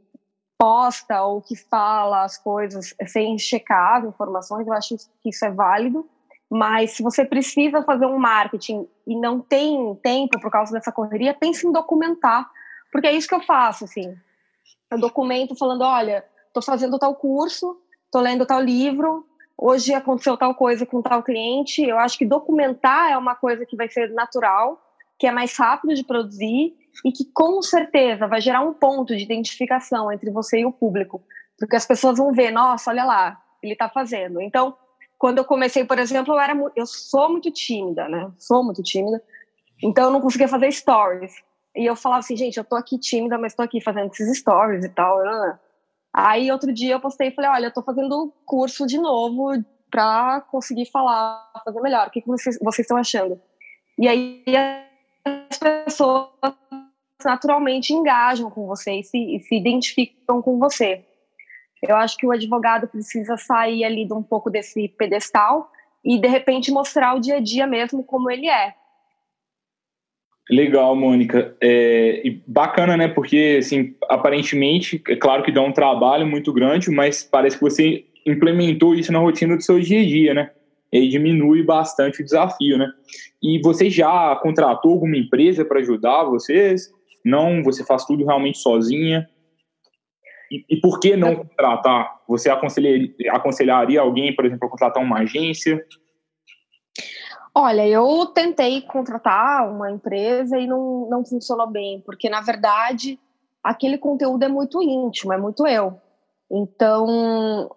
posta 0.59 1.23
ou 1.23 1.41
que 1.41 1.55
fala 1.55 2.25
as 2.25 2.37
coisas 2.37 2.93
sem 3.07 3.39
checar 3.39 3.99
as 3.99 4.05
informações. 4.07 4.67
Eu 4.67 4.73
acho 4.73 4.97
que 5.23 5.31
isso 5.31 5.45
é 5.45 5.51
válido. 5.51 6.05
Mas 6.51 6.93
se 6.93 7.03
você 7.03 7.25
precisa 7.25 7.83
fazer 7.83 8.07
um 8.07 8.19
marketing 8.19 8.89
e 9.07 9.15
não 9.15 9.39
tem 9.39 9.95
tempo 10.03 10.41
por 10.41 10.51
causa 10.51 10.73
dessa 10.73 10.91
correria, 10.91 11.35
pense 11.35 11.67
em 11.67 11.73
documentar, 11.73 12.51
porque 12.91 13.07
é 13.07 13.13
isso 13.13 13.29
que 13.29 13.35
eu 13.35 13.43
faço, 13.43 13.85
assim. 13.85 14.17
Eu 14.91 14.99
documento 14.99 15.55
falando, 15.55 15.83
olha, 15.83 16.25
estou 16.47 16.63
fazendo 16.63 16.99
tal 16.99 17.15
curso, 17.15 17.79
estou 18.07 18.23
lendo 18.23 18.47
tal 18.47 18.61
livro, 18.63 19.27
hoje 19.59 19.93
aconteceu 19.93 20.39
tal 20.39 20.55
coisa 20.55 20.87
com 20.87 21.03
tal 21.03 21.23
cliente. 21.23 21.83
Eu 21.83 21.99
acho 21.99 22.17
que 22.17 22.25
documentar 22.25 23.11
é 23.11 23.19
uma 23.19 23.35
coisa 23.35 23.67
que 23.67 23.77
vai 23.77 23.91
ser 23.91 24.11
natural, 24.11 24.81
que 25.19 25.27
é 25.27 25.33
mais 25.33 25.57
rápido 25.57 25.95
de 25.95 26.05
produzir 26.05 26.75
e 27.05 27.13
que 27.13 27.25
com 27.33 27.61
certeza 27.61 28.27
vai 28.27 28.41
gerar 28.41 28.61
um 28.61 28.73
ponto 28.73 29.17
de 29.17 29.23
identificação 29.23 30.13
entre 30.13 30.31
você 30.31 30.61
e 30.61 30.67
o 30.67 30.73
público, 30.73 31.23
porque 31.59 31.77
as 31.77 31.87
pessoas 31.87 32.19
vão 32.19 32.33
ver, 32.33 32.51
nossa, 32.51 32.91
olha 32.91 33.05
lá, 33.05 33.43
ele 33.63 33.73
está 33.73 33.89
fazendo. 33.89 34.41
Então, 34.41 34.77
quando 35.19 35.39
eu 35.39 35.45
comecei, 35.45 35.85
por 35.85 35.99
exemplo, 35.99 36.35
eu 36.35 36.41
era 36.41 36.57
eu 36.77 36.87
sou 36.87 37.31
muito 37.31 37.51
tímida, 37.51 38.09
né? 38.09 38.31
Sou 38.39 38.65
muito 38.65 38.83
tímida. 38.83 39.23
Então 39.83 40.05
eu 40.05 40.11
não 40.11 40.21
conseguia 40.21 40.49
fazer 40.49 40.71
stories. 40.71 41.33
E 41.77 41.85
eu 41.85 41.97
falava 41.97 42.21
assim, 42.21 42.37
gente, 42.37 42.57
eu 42.57 42.65
tô 42.65 42.77
aqui 42.77 42.99
tímida, 42.99 43.37
mas 43.37 43.55
tô 43.55 43.63
aqui 43.63 43.81
fazendo 43.81 44.11
esses 44.13 44.39
stories 44.39 44.85
e 44.85 44.89
tal. 44.89 45.19
Aí 46.15 46.51
outro 46.51 46.73
dia 46.73 46.95
eu 46.95 47.01
postei 47.01 47.29
e 47.29 47.35
falei, 47.35 47.51
olha, 47.51 47.67
eu 47.67 47.73
tô 47.73 47.83
fazendo 47.83 48.33
curso 48.47 48.87
de 48.87 48.99
novo 48.99 49.51
para 49.91 50.41
conseguir 50.43 50.87
falar, 50.87 51.51
fazer 51.65 51.81
melhor. 51.81 52.07
O 52.07 52.11
que, 52.11 52.21
que 52.21 52.29
vocês, 52.29 52.59
vocês 52.61 52.85
estão 52.85 52.97
achando? 52.97 53.41
E 53.99 54.07
aí 54.07 54.45
as 55.51 55.59
pessoas 55.59 56.29
naturalmente 57.25 57.93
engajam 57.93 58.51
com 58.51 58.67
você 58.67 59.01
e 59.01 59.03
se, 59.03 59.19
e 59.37 59.41
se 59.41 59.57
identificam 59.57 60.41
com 60.41 60.59
você. 60.59 61.05
Eu 61.83 61.97
acho 61.97 62.17
que 62.17 62.27
o 62.27 62.33
advogado 62.33 62.89
precisa 62.89 63.37
sair 63.37 63.85
ali 63.85 64.05
de 64.05 64.13
um 64.13 64.23
pouco 64.23 64.51
desse 64.51 64.89
pedestal 64.89 65.71
e, 66.05 66.19
de 66.19 66.29
repente, 66.29 66.71
mostrar 66.71 67.15
o 67.15 67.21
dia 67.21 67.37
a 67.37 67.41
dia 67.41 67.67
mesmo 67.67 68.03
como 68.03 68.31
ele 68.31 68.49
é. 68.49 68.75
Legal, 70.51 70.97
Mônica. 70.97 71.55
É, 71.61 72.27
e 72.27 72.43
bacana, 72.47 72.97
né? 72.97 73.07
Porque, 73.07 73.57
assim, 73.59 73.95
aparentemente, 74.09 75.03
é 75.09 75.17
claro 75.17 75.43
que 75.43 75.53
dá 75.53 75.61
um 75.61 75.73
trabalho 75.73 76.27
muito 76.27 76.53
grande, 76.53 76.91
mas 76.91 77.23
parece 77.23 77.57
que 77.57 77.63
você 77.63 78.07
implementou 78.27 78.95
isso 78.95 79.13
na 79.13 79.19
rotina 79.19 79.57
do 79.57 79.63
seu 79.63 79.79
dia 79.79 80.01
a 80.01 80.05
dia, 80.05 80.35
né? 80.35 80.51
E 80.93 80.99
aí 80.99 81.09
diminui 81.09 81.63
bastante 81.63 82.23
o 82.23 82.25
desafio, 82.25 82.79
né? 82.79 82.91
E 83.43 83.61
você 83.61 83.91
já 83.91 84.35
contratou 84.37 84.93
alguma 84.93 85.17
empresa 85.17 85.65
para 85.65 85.81
ajudar 85.81 86.25
vocês? 86.25 86.91
Não, 87.25 87.63
você 87.63 87.85
faz 87.85 88.05
tudo 88.05 88.25
realmente 88.25 88.59
sozinha? 88.59 89.29
E, 90.51 90.65
e 90.69 90.81
por 90.81 90.99
que 90.99 91.15
não 91.17 91.37
contratar? 91.37 92.21
Você 92.27 92.49
aconselharia, 92.49 93.13
aconselharia 93.31 94.01
alguém, 94.01 94.35
por 94.35 94.47
exemplo, 94.47 94.67
a 94.67 94.71
contratar 94.71 95.03
uma 95.03 95.19
agência? 95.19 95.85
Olha, 97.55 97.87
eu 97.87 98.27
tentei 98.27 98.81
contratar 98.83 99.71
uma 99.71 99.91
empresa 99.91 100.59
e 100.59 100.67
não, 100.67 101.09
não 101.11 101.25
funcionou 101.25 101.67
bem, 101.67 102.01
porque 102.07 102.31
na 102.31 102.41
verdade 102.41 103.19
aquele 103.63 103.99
conteúdo 103.99 104.45
é 104.45 104.49
muito 104.49 104.83
íntimo, 104.83 105.33
é 105.33 105.37
muito 105.37 105.67
eu. 105.67 106.01
Então, 106.51 107.71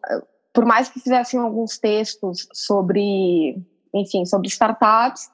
por 0.53 0.65
mais 0.65 0.89
que 0.89 0.99
fizessem 0.99 1.39
alguns 1.39 1.77
textos 1.77 2.47
sobre, 2.53 3.57
enfim, 3.93 4.25
sobre 4.25 4.47
startups, 4.47 5.29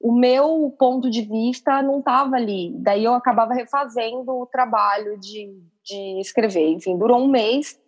o 0.00 0.12
meu 0.12 0.74
ponto 0.78 1.10
de 1.10 1.22
vista 1.22 1.82
não 1.82 1.98
estava 1.98 2.36
ali. 2.36 2.72
Daí 2.78 3.04
eu 3.04 3.14
acabava 3.14 3.52
refazendo 3.52 4.32
o 4.32 4.46
trabalho 4.46 5.18
de, 5.18 5.60
de 5.84 6.20
escrever. 6.20 6.68
Enfim, 6.68 6.96
durou 6.96 7.20
um 7.20 7.28
mês. 7.28 7.78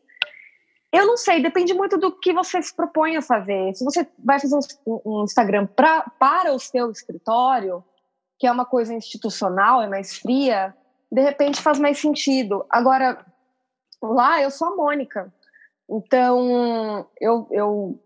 Eu 0.93 1.07
não 1.07 1.17
sei, 1.17 1.41
depende 1.41 1.73
muito 1.73 1.97
do 1.97 2.11
que 2.11 2.33
você 2.33 2.61
se 2.61 2.75
propõe 2.75 3.17
a 3.17 3.23
fazer. 3.23 3.75
Se 3.77 3.85
você 3.85 4.09
vai 4.19 4.41
fazer 4.41 4.57
um, 4.85 5.01
um 5.07 5.25
Instagram 5.25 5.67
pra, 5.67 6.03
para 6.19 6.53
o 6.53 6.59
seu 6.59 6.91
escritório, 6.91 7.85
que 8.39 8.47
é 8.47 8.51
uma 8.51 8.65
coisa 8.65 8.93
institucional, 8.93 9.81
é 9.83 9.89
mais 9.89 10.17
fria, 10.17 10.75
de 11.13 11.21
repente 11.21 11.63
faz 11.63 11.79
mais 11.79 12.01
sentido. 12.01 12.65
Agora, 12.69 13.25
lá 14.03 14.43
eu 14.43 14.51
sou 14.51 14.69
a 14.69 14.77
Mônica. 14.77 15.33
Então, 15.91 17.07
eu, 17.21 17.49
eu 17.51 18.01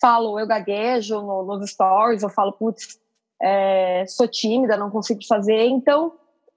falo, 0.00 0.38
eu 0.38 0.46
gaguejo 0.46 1.20
no, 1.20 1.42
nos 1.42 1.70
stories, 1.70 2.22
eu 2.22 2.30
falo, 2.30 2.52
putz, 2.52 3.00
é, 3.42 4.04
sou 4.06 4.28
tímida, 4.28 4.76
não 4.76 4.90
consigo 4.90 5.20
fazer. 5.26 5.66
Então, 5.66 6.12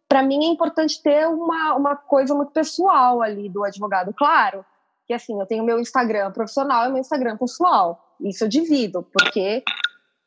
para 0.07 0.21
mim 0.21 0.45
é 0.45 0.49
importante 0.49 1.01
ter 1.01 1.27
uma, 1.27 1.75
uma 1.75 1.95
coisa 1.95 2.35
muito 2.35 2.51
pessoal 2.51 3.21
ali 3.21 3.49
do 3.49 3.63
advogado. 3.63 4.13
Claro 4.13 4.63
que 5.05 5.13
assim, 5.13 5.39
eu 5.39 5.45
tenho 5.45 5.63
meu 5.63 5.79
Instagram 5.79 6.31
profissional 6.31 6.87
e 6.87 6.91
meu 6.91 7.01
Instagram 7.01 7.35
pessoal. 7.37 8.15
Isso 8.21 8.43
eu 8.43 8.47
divido, 8.47 9.03
porque 9.11 9.63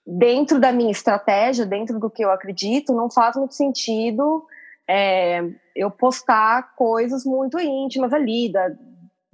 dentro 0.06 0.60
da 0.60 0.72
minha 0.72 0.90
estratégia, 0.90 1.64
dentro 1.64 1.98
do 1.98 2.10
que 2.10 2.24
eu 2.24 2.30
acredito, 2.30 2.92
não 2.92 3.10
faz 3.10 3.36
muito 3.36 3.54
sentido 3.54 4.44
é, 4.88 5.42
eu 5.74 5.90
postar 5.90 6.74
coisas 6.74 7.24
muito 7.24 7.58
íntimas 7.58 8.12
ali, 8.12 8.52
da, 8.52 8.68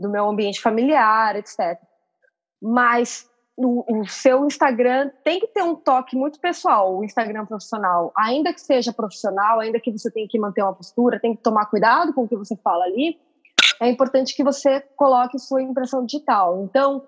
do 0.03 0.11
meu 0.11 0.29
ambiente 0.29 0.61
familiar, 0.61 1.37
etc. 1.37 1.81
Mas 2.61 3.27
o, 3.57 4.01
o, 4.01 4.09
seu 4.09 4.45
Instagram 4.45 5.11
tem 5.25 5.41
que 5.41 5.47
ter 5.47 5.62
um 5.62 5.75
toque 5.75 6.17
muito 6.17 6.41
pessoal, 6.41 6.97
o 6.97 7.05
Instagram 7.05 7.47
profissional. 7.47 8.12
Ainda 8.17 8.53
que 8.53 8.61
seja 8.61 8.93
profissional, 8.93 9.61
ainda 9.61 9.81
que 9.81 9.91
você 9.91 10.11
tenha 10.11 10.29
que 10.29 10.38
manter 10.38 10.62
uma 10.62 10.75
postura, 10.75 11.21
tem 11.21 11.35
que 11.35 11.43
tomar 11.43 11.67
cuidado 11.67 12.12
com 12.12 12.25
o 12.25 12.29
que 12.29 12.37
você 12.37 12.57
fala 12.57 12.85
ali, 12.85 13.19
é 13.81 13.88
importante 13.88 14.35
que 14.35 14.45
você 14.45 14.81
coloque 14.97 15.38
sua 15.38 15.62
impressão 15.62 16.05
digital. 16.05 16.62
Então, 16.65 17.07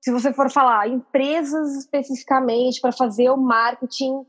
se 0.00 0.10
você 0.10 0.32
for 0.32 0.50
falar 0.50 0.88
empresas 0.88 1.76
especificamente 1.76 2.80
para 2.80 2.92
fazer 2.92 3.30
o 3.30 3.36
marketing 3.36 4.24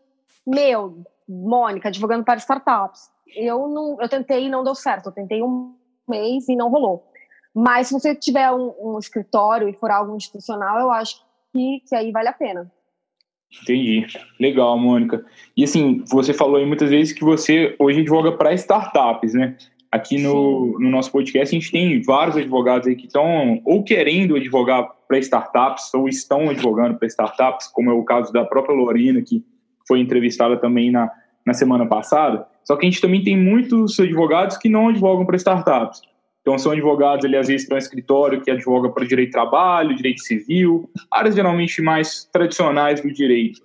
meu, 0.46 1.04
Mônica, 1.28 1.88
advogando 1.88 2.26
para 2.26 2.40
startups, 2.40 3.10
eu 3.36 3.68
não, 3.70 3.98
eu 4.02 4.10
tentei 4.10 4.46
e 4.46 4.50
não 4.50 4.64
deu 4.64 4.76
certo. 4.76 5.08
Eu 5.08 5.14
tentei 5.14 5.42
um 5.42 5.76
mês 6.08 6.50
e 6.50 6.56
não 6.56 6.70
rolou. 6.70 7.11
Mas 7.54 7.88
se 7.88 7.94
você 7.94 8.16
tiver 8.16 8.50
um, 8.52 8.74
um 8.80 9.00
escritório 9.00 9.68
e 9.68 9.74
for 9.74 9.92
algo 9.92 10.16
institucional, 10.16 10.80
eu 10.80 10.92
acho 10.92 11.22
que, 11.52 11.82
que 11.88 11.96
aí 11.96 12.12
vale 12.12 12.30
a 12.30 12.34
pena. 12.34 12.72
Entendi. 13.62 14.08
Legal, 14.40 14.78
Mônica. 14.78 15.26
E 15.56 15.64
assim, 15.64 16.04
você 16.10 16.34
falou 16.34 16.56
aí 16.56 16.66
muitas 16.66 16.90
vezes 16.90 17.14
que 17.14 17.24
você 17.24 17.76
hoje 17.78 18.00
advoga 18.00 18.32
para 18.32 18.54
startups, 18.54 19.34
né? 19.34 19.58
Aqui 19.92 20.22
no, 20.22 20.80
no 20.80 20.90
nosso 20.90 21.12
podcast 21.12 21.54
a 21.54 21.60
gente 21.60 21.70
tem 21.70 22.02
vários 22.02 22.38
advogados 22.38 22.88
aí 22.88 22.96
que 22.96 23.08
estão 23.08 23.62
ou 23.66 23.84
querendo 23.84 24.38
advogar 24.38 24.90
para 25.06 25.18
startups 25.20 25.94
ou 25.94 26.08
estão 26.08 26.50
advogando 26.50 26.98
para 26.98 27.08
startups, 27.10 27.68
como 27.68 27.92
é 27.92 27.94
o 27.94 28.06
caso 28.06 28.32
da 28.32 28.46
própria 28.46 28.74
Lorena, 28.74 29.22
que 29.22 29.44
foi 29.86 30.00
entrevistada 30.00 30.56
também 30.56 30.90
na, 30.90 31.12
na 31.46 31.54
semana 31.54 31.86
passada. 31.86 32.48
Só 32.64 32.78
que 32.78 32.86
a 32.86 32.90
gente 32.90 33.02
também 33.02 33.22
tem 33.22 33.38
muitos 33.38 34.00
advogados 34.00 34.56
que 34.56 34.70
não 34.70 34.88
advogam 34.88 35.26
para 35.26 35.36
startups. 35.36 36.02
Então, 36.42 36.58
são 36.58 36.72
advogados, 36.72 37.24
ali, 37.24 37.38
às 37.38 37.48
vezes, 37.48 37.64
estão 37.64 37.78
em 37.78 37.82
escritório 37.82 38.42
que 38.42 38.50
advoga 38.50 38.90
para 38.90 39.06
direito 39.06 39.28
de 39.28 39.34
trabalho, 39.34 39.96
direito 39.96 40.22
civil, 40.22 40.90
áreas 41.12 41.36
geralmente 41.36 41.82
mais 41.82 42.26
tradicionais 42.32 43.00
do 43.02 43.14
direito. 43.14 43.62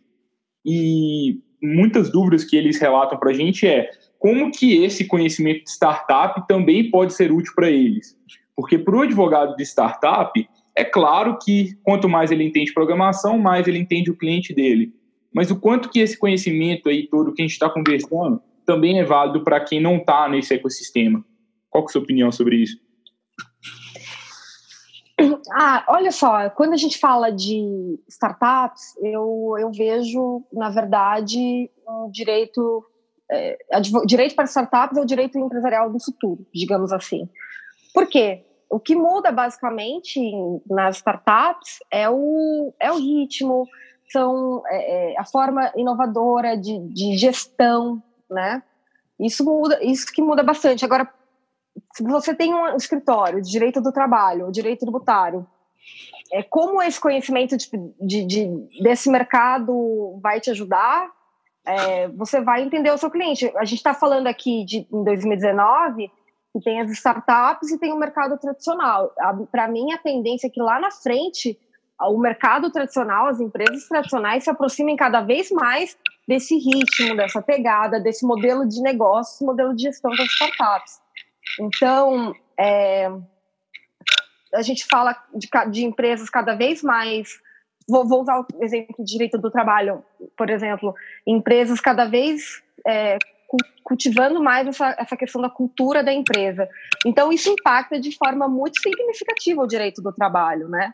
E 0.65 1.39
muitas 1.63 2.11
dúvidas 2.11 2.45
que 2.45 2.57
eles 2.57 2.79
relatam 2.79 3.19
para 3.19 3.31
a 3.31 3.35
gente 3.35 3.67
é 3.67 3.91
como 4.19 4.51
que 4.51 4.83
esse 4.85 5.07
conhecimento 5.07 5.65
de 5.65 5.71
startup 5.71 6.47
também 6.47 6.91
pode 6.91 7.15
ser 7.15 7.33
útil 7.33 7.53
para 7.55 7.71
eles. 7.71 8.17
Porque 8.55 8.79
para 8.79 8.97
o 8.97 9.03
advogado 9.03 9.57
de 9.57 9.63
startup, 9.63 10.49
é 10.75 10.85
claro 10.85 11.39
que 11.43 11.75
quanto 11.83 12.09
mais 12.09 12.31
ele 12.31 12.45
entende 12.45 12.73
programação, 12.73 13.39
mais 13.39 13.67
ele 13.67 13.79
entende 13.79 14.11
o 14.11 14.17
cliente 14.17 14.55
dele. 14.55 14.93
Mas 15.35 15.51
o 15.51 15.61
quanto 15.61 15.91
que 15.91 16.01
esse 16.01 16.19
conhecimento 16.19 16.89
aí 16.89 17.07
todo 17.07 17.33
que 17.33 17.43
a 17.43 17.45
gente 17.45 17.53
está 17.53 17.69
conversando 17.69 18.41
também 18.65 18.99
é 18.99 19.05
válido 19.05 19.45
para 19.45 19.61
quem 19.61 19.81
não 19.81 19.97
está 19.97 20.29
nesse 20.29 20.55
ecossistema. 20.55 21.25
Qual 21.77 21.85
é 21.85 21.89
a 21.89 21.93
sua 21.93 22.03
opinião 22.03 22.33
sobre 22.33 22.57
isso? 22.57 22.79
Ah, 25.53 25.85
olha 25.89 26.11
só, 26.11 26.49
quando 26.51 26.73
a 26.73 26.77
gente 26.77 26.99
fala 26.99 27.31
de 27.31 27.99
startups, 28.09 28.97
eu, 29.03 29.55
eu 29.59 29.71
vejo, 29.71 30.43
na 30.53 30.71
verdade, 30.71 31.71
um 31.87 32.11
direito. 32.11 32.85
É, 33.31 33.59
direito 34.07 34.35
para 34.35 34.45
startups 34.45 34.97
é 34.97 35.01
o 35.01 35.07
direito 35.07 35.39
empresarial 35.39 35.91
do 35.91 36.03
futuro, 36.03 36.47
digamos 36.55 36.93
assim. 36.93 37.29
Por 37.93 38.07
quê? 38.07 38.45
O 38.71 38.79
que 38.79 38.95
muda 38.95 39.33
basicamente 39.33 40.21
nas 40.69 40.97
startups 40.97 41.79
é 41.91 42.09
o, 42.09 42.73
é 42.81 42.91
o 42.93 42.99
ritmo, 42.99 43.67
são 44.11 44.63
é, 44.69 45.13
é 45.13 45.19
a 45.19 45.25
forma 45.25 45.73
inovadora 45.77 46.57
de, 46.57 46.79
de 46.89 47.17
gestão 47.17 48.03
né? 48.31 48.63
Isso 49.19 49.45
muda, 49.45 49.83
isso 49.83 50.07
que 50.13 50.21
muda 50.21 50.43
bastante. 50.43 50.85
Agora, 50.85 51.11
se 51.97 52.03
você 52.03 52.35
tem 52.35 52.53
um 52.53 52.77
escritório 52.77 53.41
de 53.41 53.51
direito 53.51 53.81
do 53.81 53.91
trabalho, 53.91 54.53
direito 54.53 54.81
tributário, 54.81 55.47
é, 56.31 56.43
como 56.43 56.83
esse 56.83 57.01
conhecimento 57.01 57.57
de, 57.57 57.71
de, 57.99 58.25
de, 58.27 58.83
desse 58.83 59.09
mercado 59.11 60.19
vai 60.21 60.39
te 60.39 60.51
ajudar? 60.51 61.11
É, 61.65 62.09
você 62.09 62.39
vai 62.41 62.63
entender 62.63 62.91
o 62.91 62.99
seu 62.99 63.11
cliente. 63.11 63.51
A 63.57 63.65
gente 63.65 63.79
está 63.79 63.95
falando 63.95 64.27
aqui 64.27 64.63
de 64.67 64.87
em 64.93 65.05
2019 65.05 66.11
que 66.53 66.61
tem 66.61 66.83
as 66.83 66.91
startups 66.91 67.71
e 67.71 67.79
tem 67.79 67.93
o 67.93 67.99
mercado 67.99 68.39
tradicional. 68.39 69.11
Para 69.51 69.67
mim, 69.67 69.91
a 69.93 69.99
tendência 69.99 70.49
é 70.49 70.51
que 70.51 70.61
lá 70.61 70.79
na 70.79 70.91
frente 70.91 71.59
o 72.03 72.19
mercado 72.19 72.71
tradicional, 72.71 73.27
as 73.27 73.41
empresas 73.41 73.89
tradicionais 73.89 74.45
se 74.45 74.51
aproximem 74.51 74.97
cada 74.97 75.23
vez 75.23 75.51
mais 75.51 75.97
desse 76.29 76.59
ritmo, 76.59 77.17
dessa 77.17 77.41
pegada, 77.41 77.99
desse 77.99 78.27
modelo 78.27 78.69
de 78.69 78.83
negócio, 78.83 79.47
modelo 79.47 79.75
de 79.75 79.85
gestão 79.85 80.11
das 80.11 80.27
startups. 80.27 81.06
Então, 81.61 82.35
é, 82.59 83.09
a 84.55 84.63
gente 84.63 84.87
fala 84.87 85.17
de, 85.35 85.49
de, 85.71 85.85
empresas 85.85 86.31
cada 86.31 86.55
vez 86.55 86.83
mais. 86.83 87.41
Vou, 87.89 88.07
vou, 88.07 88.23
usar 88.23 88.41
o 88.41 88.65
exemplo 88.65 88.97
de 88.99 89.13
direito 89.13 89.39
do 89.39 89.51
trabalho, 89.51 90.05
por 90.37 90.51
exemplo, 90.51 90.95
empresas 91.27 91.81
cada 91.81 92.05
vez 92.05 92.63
é, 92.87 93.17
cultivando 93.85 94.43
mais 94.43 94.67
essa, 94.67 94.97
essa 94.99 95.17
questão 95.17 95.41
da 95.41 95.49
cultura 95.49 96.03
da 96.03 96.13
empresa. 96.13 96.69
Então, 97.05 97.33
isso 97.33 97.49
impacta 97.49 98.01
de 98.01 98.17
forma 98.17 98.49
muito 98.49 98.81
significativa 98.81 99.63
o 99.63 99.67
direito 99.69 100.03
do 100.03 100.13
trabalho, 100.13 100.69
né? 100.69 100.93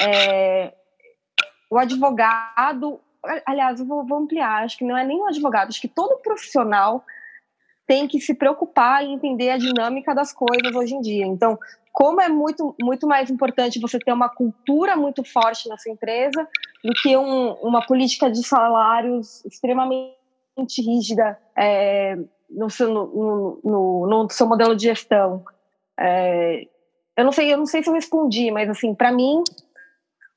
É, 0.00 0.72
o 1.70 1.78
advogado, 1.78 3.00
aliás, 3.46 3.78
eu 3.78 3.86
vou, 3.86 4.04
vou, 4.04 4.18
ampliar, 4.18 4.64
acho 4.64 4.78
que 4.78 4.84
não 4.84 4.96
é 4.96 5.04
nem 5.04 5.20
o 5.20 5.26
advogado, 5.26 5.68
acho 5.68 5.80
que 5.80 5.88
todo 5.88 6.20
profissional 6.22 7.04
tem 7.86 8.08
que 8.08 8.20
se 8.20 8.34
preocupar 8.34 9.04
em 9.04 9.14
entender 9.14 9.50
a 9.50 9.58
dinâmica 9.58 10.14
das 10.14 10.32
coisas 10.32 10.74
hoje 10.74 10.94
em 10.94 11.00
dia. 11.00 11.26
Então, 11.26 11.58
como 11.92 12.20
é 12.20 12.28
muito, 12.28 12.74
muito 12.80 13.06
mais 13.06 13.30
importante 13.30 13.80
você 13.80 13.98
ter 13.98 14.12
uma 14.12 14.28
cultura 14.28 14.96
muito 14.96 15.22
forte 15.22 15.68
na 15.68 15.78
sua 15.78 15.92
empresa 15.92 16.48
do 16.82 16.92
que 17.02 17.16
um, 17.16 17.52
uma 17.62 17.86
política 17.86 18.30
de 18.30 18.42
salários 18.42 19.44
extremamente 19.44 20.16
rígida 20.78 21.38
é, 21.56 22.16
no, 22.50 22.68
seu, 22.68 22.92
no, 22.92 23.60
no, 23.62 24.06
no, 24.06 24.30
seu 24.30 24.46
modelo 24.46 24.74
de 24.74 24.84
gestão. 24.84 25.44
É, 25.98 26.66
eu 27.16 27.24
não 27.24 27.32
sei, 27.32 27.52
eu 27.52 27.58
não 27.58 27.66
sei 27.66 27.82
se 27.82 27.88
eu 27.88 27.94
respondi, 27.94 28.50
mas 28.50 28.68
assim, 28.68 28.94
para 28.94 29.12
mim 29.12 29.42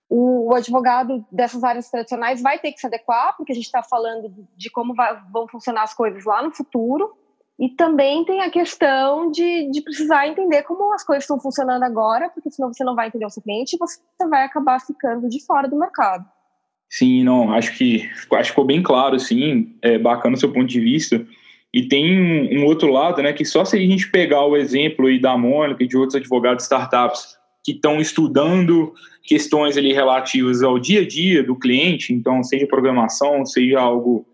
o, 0.10 0.52
o, 0.52 0.56
advogado 0.56 1.26
dessas 1.32 1.64
áreas 1.64 1.90
tradicionais 1.90 2.42
vai 2.42 2.60
ter 2.60 2.72
que 2.72 2.80
se 2.80 2.88
adequar, 2.88 3.36
porque 3.36 3.52
a 3.52 3.56
gente 3.56 3.66
está 3.66 3.84
falando 3.84 4.32
de 4.56 4.70
como 4.70 4.94
vai, 4.94 5.20
vão 5.32 5.48
funcionar 5.48 5.84
as 5.84 5.94
coisas 5.94 6.24
lá 6.24 6.42
no 6.42 6.52
futuro. 6.52 7.18
E 7.60 7.70
também 7.70 8.24
tem 8.24 8.42
a 8.42 8.52
questão 8.52 9.32
de, 9.32 9.72
de 9.72 9.82
precisar 9.82 10.28
entender 10.28 10.62
como 10.62 10.94
as 10.94 11.04
coisas 11.04 11.24
estão 11.24 11.40
funcionando 11.40 11.84
agora, 11.84 12.30
porque 12.30 12.52
senão 12.52 12.72
você 12.72 12.84
não 12.84 12.96
vai 12.96 13.08
entender 13.08 13.26
o 13.26 13.30
seu 13.30 13.42
cliente 13.42 13.76
e 13.76 13.80
você 13.80 14.00
vai 14.30 14.44
acabar 14.44 14.80
ficando 14.80 15.28
de 15.28 15.44
fora 15.44 15.68
do 15.68 15.78
mercado. 15.78 16.24
Sim, 16.90 17.24
não, 17.24 17.52
acho 17.52 17.76
que, 17.76 18.08
acho 18.32 18.44
que 18.44 18.50
ficou 18.50 18.64
bem 18.64 18.82
claro, 18.82 19.20
sim, 19.20 19.76
é 19.82 19.98
bacana 19.98 20.36
o 20.36 20.40
seu 20.40 20.54
ponto 20.54 20.68
de 20.68 20.80
vista. 20.80 21.26
E 21.74 21.88
tem 21.88 22.18
um, 22.18 22.60
um 22.60 22.66
outro 22.66 22.92
lado, 22.92 23.22
né, 23.22 23.34
que 23.34 23.44
só 23.44 23.66
se 23.66 23.76
a 23.76 23.80
gente 23.80 24.10
pegar 24.10 24.46
o 24.46 24.56
exemplo 24.56 25.08
aí 25.08 25.20
da 25.20 25.36
Mônica 25.36 25.84
e 25.84 25.88
de 25.88 25.98
outros 25.98 26.16
advogados 26.16 26.64
startups 26.64 27.38
que 27.64 27.74
estão 27.74 28.00
estudando 28.00 28.94
questões 29.24 29.76
ali 29.76 29.92
relativas 29.92 30.64
ao 30.64 30.80
dia 30.80 31.02
a 31.02 31.08
dia 31.08 31.44
do 31.44 31.56
cliente, 31.56 32.14
então 32.14 32.42
seja 32.42 32.66
programação, 32.66 33.46
seja 33.46 33.80
algo 33.80 34.26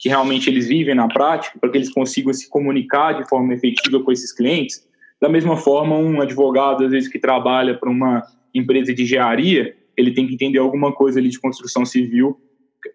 que 0.00 0.08
realmente 0.08 0.48
eles 0.48 0.66
vivem 0.66 0.94
na 0.94 1.06
prática, 1.06 1.58
para 1.60 1.68
que 1.70 1.76
eles 1.76 1.92
consigam 1.92 2.32
se 2.32 2.48
comunicar 2.48 3.12
de 3.12 3.28
forma 3.28 3.52
efetiva 3.52 4.02
com 4.02 4.10
esses 4.10 4.32
clientes. 4.32 4.88
Da 5.20 5.28
mesma 5.28 5.58
forma, 5.58 5.94
um 5.94 6.22
advogado, 6.22 6.86
às 6.86 6.90
vezes, 6.90 7.06
que 7.06 7.18
trabalha 7.18 7.76
para 7.76 7.90
uma 7.90 8.22
empresa 8.54 8.94
de 8.94 9.02
engenharia, 9.02 9.76
ele 9.94 10.12
tem 10.12 10.26
que 10.26 10.32
entender 10.32 10.58
alguma 10.58 10.90
coisa 10.90 11.20
ali 11.20 11.28
de 11.28 11.38
construção 11.38 11.84
civil 11.84 12.40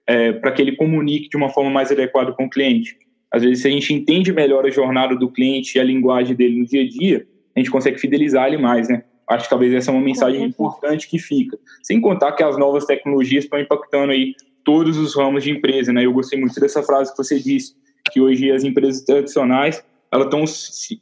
é, 0.07 0.33
para 0.33 0.51
que 0.51 0.59
ele 0.59 0.75
comunique 0.75 1.29
de 1.29 1.37
uma 1.37 1.49
forma 1.49 1.69
mais 1.69 1.91
adequada 1.91 2.33
com 2.33 2.45
o 2.45 2.49
cliente. 2.49 2.97
Às 3.31 3.43
vezes, 3.43 3.61
se 3.61 3.67
a 3.67 3.71
gente 3.71 3.93
entende 3.93 4.33
melhor 4.33 4.65
a 4.65 4.71
jornada 4.71 5.15
do 5.15 5.29
cliente 5.29 5.77
e 5.77 5.81
a 5.81 5.83
linguagem 5.83 6.35
dele 6.35 6.59
no 6.59 6.65
dia 6.65 6.81
a 6.81 6.87
dia, 6.87 7.27
a 7.55 7.59
gente 7.59 7.69
consegue 7.69 7.99
fidelizar 7.99 8.47
ele 8.47 8.57
mais, 8.57 8.89
né? 8.89 9.03
Acho 9.29 9.43
que 9.43 9.49
talvez 9.49 9.73
essa 9.73 9.91
é 9.91 9.93
uma 9.93 10.03
mensagem 10.03 10.43
importante 10.43 11.07
que 11.07 11.19
fica. 11.19 11.57
Sem 11.83 12.01
contar 12.01 12.31
que 12.31 12.41
as 12.41 12.57
novas 12.57 12.85
tecnologias 12.85 13.43
estão 13.43 13.59
impactando 13.59 14.11
aí 14.11 14.33
todos 14.65 14.97
os 14.97 15.15
ramos 15.15 15.43
de 15.43 15.51
empresa, 15.51 15.93
né? 15.93 16.05
Eu 16.05 16.11
gostei 16.11 16.37
muito 16.39 16.59
dessa 16.59 16.83
frase 16.83 17.11
que 17.11 17.17
você 17.17 17.39
disse, 17.39 17.75
que 18.11 18.19
hoje 18.19 18.51
as 18.51 18.63
empresas 18.63 19.01
tradicionais 19.03 19.83
elas 20.11 20.29
tão, 20.29 20.43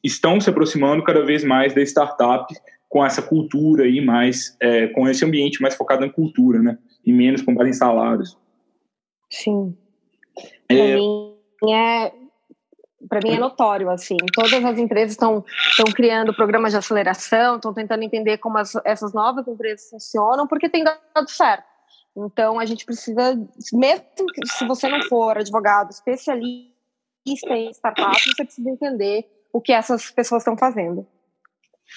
estão 0.03 0.39
se 0.39 0.49
aproximando 0.49 1.03
cada 1.03 1.23
vez 1.23 1.43
mais 1.43 1.73
da 1.73 1.81
startup 1.81 2.53
com 2.89 3.05
essa 3.05 3.21
cultura 3.21 3.85
aí 3.85 4.01
mais, 4.01 4.55
é, 4.59 4.87
com 4.87 5.07
esse 5.07 5.25
ambiente 5.25 5.61
mais 5.61 5.75
focado 5.75 6.05
em 6.05 6.11
cultura, 6.11 6.61
né? 6.61 6.77
E 7.05 7.11
menos 7.11 7.41
com 7.41 7.53
base 7.53 7.71
em 7.71 7.73
salários. 7.73 8.37
Sim. 9.29 9.75
É, 10.69 10.75
para 10.75 10.95
mim 10.95 11.73
é 11.73 12.11
para 13.09 13.19
mim 13.21 13.35
é 13.35 13.39
notório, 13.39 13.89
assim. 13.89 14.15
Todas 14.33 14.63
as 14.63 14.77
empresas 14.77 15.11
estão 15.11 15.43
criando 15.93 16.33
programas 16.33 16.71
de 16.71 16.77
aceleração, 16.77 17.57
estão 17.57 17.73
tentando 17.73 18.03
entender 18.03 18.37
como 18.37 18.57
as, 18.57 18.73
essas 18.85 19.13
novas 19.13 19.47
empresas 19.47 19.89
funcionam, 19.89 20.47
porque 20.47 20.69
tem 20.69 20.83
dado 20.83 21.29
certo. 21.29 21.72
Então, 22.15 22.59
a 22.59 22.65
gente 22.65 22.85
precisa, 22.85 23.35
mesmo 23.73 24.05
se 24.45 24.67
você 24.67 24.87
não 24.87 25.01
for 25.03 25.37
advogado 25.37 25.91
especialista 25.91 26.73
em 27.49 27.69
startups, 27.71 28.23
você 28.35 28.45
precisa 28.45 28.69
entender 28.69 29.25
o 29.51 29.59
que 29.59 29.71
essas 29.71 30.11
pessoas 30.11 30.41
estão 30.41 30.57
fazendo. 30.57 31.05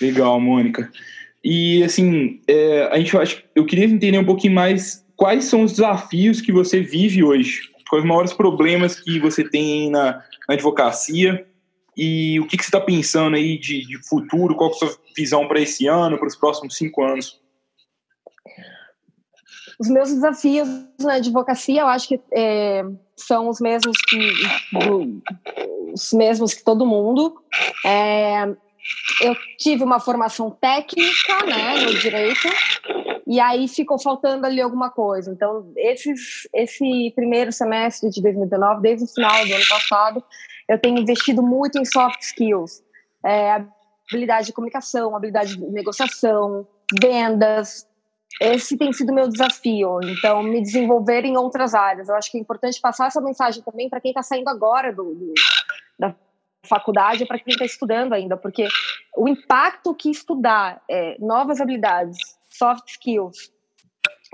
Legal, 0.00 0.40
Mônica. 0.40 0.90
E, 1.44 1.82
assim, 1.84 2.40
é, 2.48 2.88
a 2.90 2.98
gente, 2.98 3.44
eu 3.54 3.66
queria 3.66 3.84
entender 3.84 4.18
um 4.18 4.24
pouquinho 4.24 4.54
mais 4.54 5.04
quais 5.14 5.44
são 5.44 5.62
os 5.62 5.72
desafios 5.72 6.40
que 6.40 6.52
você 6.52 6.80
vive 6.80 7.22
hoje, 7.22 7.70
quais 7.88 8.04
os 8.04 8.08
maiores 8.08 8.32
problemas 8.32 8.98
que 9.00 9.18
você 9.18 9.44
tem 9.48 9.90
na, 9.90 10.22
na 10.48 10.54
advocacia 10.54 11.46
e 11.96 12.38
o 12.40 12.46
que, 12.46 12.56
que 12.56 12.62
você 12.62 12.68
está 12.68 12.80
pensando 12.80 13.36
aí 13.36 13.58
de, 13.58 13.86
de, 13.86 13.98
futuro, 14.06 14.54
qual 14.54 14.70
é 14.70 14.74
a 14.74 14.76
sua 14.76 14.98
visão 15.16 15.48
para 15.48 15.60
esse 15.60 15.86
ano, 15.86 16.18
para 16.18 16.28
os 16.28 16.36
próximos 16.36 16.76
cinco 16.76 17.02
anos? 17.02 17.40
Os 19.78 19.88
meus 19.88 20.12
desafios 20.12 20.68
na 21.00 21.14
advocacia, 21.14 21.82
eu 21.82 21.86
acho 21.86 22.08
que 22.08 22.20
é, 22.32 22.82
são 23.16 23.48
os 23.48 23.60
mesmos 23.60 23.96
que 24.08 24.32
do, 24.72 25.22
os 25.92 26.12
mesmos 26.12 26.54
que 26.54 26.64
todo 26.64 26.86
mundo. 26.86 27.36
É, 27.84 28.44
eu 29.20 29.34
tive 29.58 29.82
uma 29.82 29.98
formação 29.98 30.50
técnica, 30.50 31.44
né, 31.46 31.80
no 31.80 31.98
direito, 31.98 32.48
e 33.26 33.40
aí 33.40 33.66
ficou 33.66 33.98
faltando 33.98 34.46
ali 34.46 34.60
alguma 34.60 34.90
coisa. 34.90 35.30
Então, 35.30 35.72
esses, 35.76 36.48
esse 36.54 37.12
primeiro 37.14 37.50
semestre 37.52 38.10
de 38.10 38.22
2019, 38.22 38.82
desde 38.82 39.04
o 39.04 39.08
final 39.08 39.46
do 39.46 39.52
ano 39.52 39.68
passado, 39.68 40.24
eu 40.68 40.78
tenho 40.78 40.98
investido 40.98 41.42
muito 41.42 41.78
em 41.78 41.84
soft 41.84 42.20
skills, 42.22 42.82
é, 43.24 43.64
habilidade 44.08 44.46
de 44.46 44.52
comunicação, 44.52 45.16
habilidade 45.16 45.56
de 45.56 45.66
negociação, 45.66 46.66
vendas. 47.00 47.86
Esse 48.40 48.76
tem 48.76 48.92
sido 48.92 49.12
meu 49.12 49.28
desafio. 49.28 49.98
Então, 50.02 50.42
me 50.42 50.60
desenvolver 50.60 51.24
em 51.24 51.36
outras 51.36 51.74
áreas. 51.74 52.08
Eu 52.08 52.14
acho 52.14 52.30
que 52.30 52.36
é 52.36 52.40
importante 52.40 52.80
passar 52.80 53.06
essa 53.06 53.20
mensagem 53.20 53.62
também 53.62 53.88
para 53.88 54.00
quem 54.00 54.10
está 54.10 54.22
saindo 54.22 54.48
agora 54.48 54.92
do, 54.92 55.14
do 55.14 55.34
da 55.98 56.14
faculdade 56.66 57.24
para 57.24 57.38
quem 57.38 57.52
está 57.52 57.64
estudando 57.64 58.12
ainda, 58.12 58.36
porque 58.36 58.66
o 59.16 59.28
impacto 59.28 59.94
que 59.94 60.10
estudar 60.10 60.82
é, 60.90 61.16
novas 61.18 61.60
habilidades 61.60 62.18
soft 62.50 62.88
skills, 62.88 63.52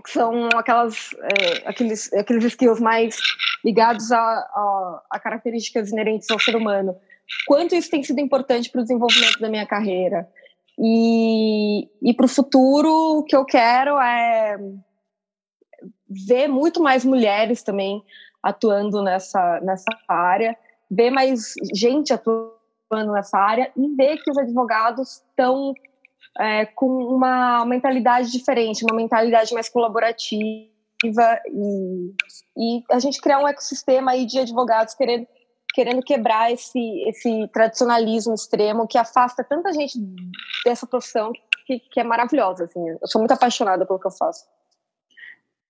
que 0.04 0.10
são 0.10 0.48
aquelas, 0.54 1.10
é, 1.22 1.68
aqueles, 1.68 2.12
aqueles 2.12 2.44
skills 2.44 2.80
mais 2.80 3.16
ligados 3.64 4.10
a, 4.10 4.18
a, 4.18 5.02
a, 5.10 5.20
características 5.20 5.90
inerentes 5.90 6.30
ao 6.30 6.40
ser 6.40 6.56
humano. 6.56 6.96
Quanto 7.46 7.74
isso 7.74 7.90
tem 7.90 8.02
sido 8.02 8.20
importante 8.20 8.70
para 8.70 8.80
o 8.80 8.82
desenvolvimento 8.82 9.38
da 9.38 9.48
minha 9.48 9.66
carreira. 9.66 10.28
E, 10.78 11.88
e 12.02 12.14
para 12.14 12.26
o 12.26 12.28
futuro, 12.28 13.18
o 13.18 13.24
que 13.24 13.36
eu 13.36 13.44
quero 13.44 13.98
é 13.98 14.58
ver 16.08 16.48
muito 16.48 16.82
mais 16.82 17.04
mulheres 17.04 17.62
também 17.62 18.02
atuando 18.42 19.02
nessa, 19.02 19.60
nessa 19.60 19.90
área, 20.08 20.56
ver 20.90 21.10
mais 21.10 21.54
gente 21.74 22.12
atuando 22.12 23.12
nessa 23.12 23.38
área 23.38 23.70
e 23.76 23.94
ver 23.94 24.18
que 24.18 24.30
os 24.30 24.36
advogados 24.36 25.22
estão 25.28 25.72
é, 26.38 26.66
com 26.66 26.86
uma 26.86 27.64
mentalidade 27.64 28.30
diferente, 28.30 28.84
uma 28.84 28.96
mentalidade 28.96 29.54
mais 29.54 29.68
colaborativa 29.68 30.72
e, 31.04 32.14
e 32.56 32.84
a 32.90 32.98
gente 32.98 33.20
criar 33.20 33.40
um 33.40 33.48
ecossistema 33.48 34.12
aí 34.12 34.26
de 34.26 34.38
advogados 34.38 34.94
querendo, 34.94 35.26
querendo 35.72 36.02
quebrar 36.02 36.52
esse, 36.52 36.78
esse 37.08 37.48
tradicionalismo 37.52 38.34
extremo 38.34 38.86
que 38.86 38.98
afasta 38.98 39.44
tanta 39.44 39.72
gente 39.72 39.98
dessa 40.64 40.86
profissão 40.86 41.32
que, 41.66 41.78
que 41.78 42.00
é 42.00 42.04
maravilhosa. 42.04 42.64
Assim. 42.64 42.80
Eu 42.88 43.06
sou 43.06 43.20
muito 43.20 43.32
apaixonada 43.32 43.86
pelo 43.86 43.98
que 43.98 44.06
eu 44.06 44.10
faço. 44.10 44.44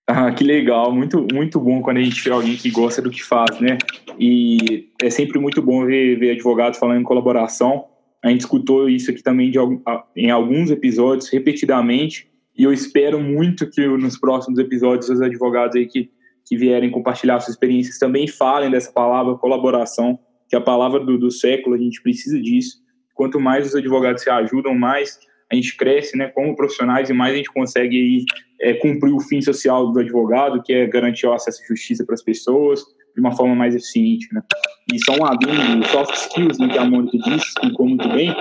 Ah, 0.07 0.33
que 0.33 0.43
legal, 0.43 0.93
muito, 0.93 1.27
muito 1.33 1.61
bom 1.61 1.81
quando 1.81 1.99
a 1.99 2.03
gente 2.03 2.23
vê 2.23 2.31
alguém 2.31 2.57
que 2.57 2.71
gosta 2.71 3.01
do 3.01 3.11
que 3.11 3.23
faz, 3.23 3.61
né? 3.61 3.79
E 4.19 4.91
é 5.01 5.09
sempre 5.09 5.38
muito 5.38 5.62
bom 5.62 5.87
ver, 5.87 6.19
ver 6.19 6.33
advogados 6.33 6.79
falando 6.79 7.01
em 7.01 7.05
colaboração. 7.05 7.87
A 8.23 8.29
gente 8.29 8.41
escutou 8.41 8.88
isso 8.88 9.11
aqui 9.11 9.23
também 9.23 9.51
de, 9.51 9.59
em 10.17 10.31
alguns 10.31 10.71
episódios, 10.71 11.29
repetidamente, 11.29 12.31
e 12.57 12.65
eu 12.65 12.73
espero 12.73 13.19
muito 13.21 13.69
que 13.71 13.87
nos 13.87 14.19
próximos 14.19 14.59
episódios 14.59 15.09
os 15.09 15.21
advogados 15.21 15.77
aí 15.77 15.87
que, 15.87 16.11
que 16.46 16.57
vierem 16.57 16.90
compartilhar 16.90 17.40
suas 17.40 17.55
experiências 17.55 17.98
também 17.98 18.26
falem 18.26 18.70
dessa 18.70 18.92
palavra 18.92 19.37
colaboração, 19.37 20.18
que 20.48 20.57
é 20.57 20.59
a 20.59 20.62
palavra 20.62 21.00
do, 21.00 21.18
do 21.18 21.31
século, 21.31 21.74
a 21.74 21.78
gente 21.78 22.02
precisa 22.02 22.40
disso. 22.40 22.83
Quanto 23.14 23.40
mais 23.40 23.66
os 23.66 23.74
advogados 23.74 24.22
se 24.22 24.31
ajudam, 24.31 24.74
mais 24.74 25.18
a 25.50 25.55
gente 25.55 25.76
cresce 25.76 26.16
né, 26.16 26.28
como 26.28 26.57
profissionais 26.57 27.11
e 27.11 27.12
mais 27.12 27.35
a 27.35 27.37
gente 27.37 27.52
consegue 27.52 27.96
aí, 27.96 28.24
é, 28.61 28.74
cumprir 28.74 29.12
o 29.12 29.20
fim 29.20 29.42
social 29.42 29.92
do 29.92 30.00
advogado, 30.00 30.62
que 30.62 30.72
é 30.72 30.87
garantir 30.87 31.26
o 31.26 31.33
acesso 31.33 31.62
à 31.62 31.66
justiça 31.66 32.05
para 32.07 32.14
as 32.14 32.22
pessoas 32.22 32.83
de 33.14 33.20
uma 33.20 33.37
forma 33.37 33.55
mais 33.55 33.74
eficiente. 33.74 34.28
Né? 34.33 34.42
E 34.92 34.98
só 35.05 35.14
um 35.14 35.26
adendo, 35.26 35.87
soft 35.88 36.14
skills, 36.14 36.59
né, 36.59 36.68
que 36.68 36.78
a 36.78 36.85
Mônica 36.85 37.18
disse, 37.18 37.48
explicou 37.48 37.87
muito 37.87 38.09
bem, 38.09 38.35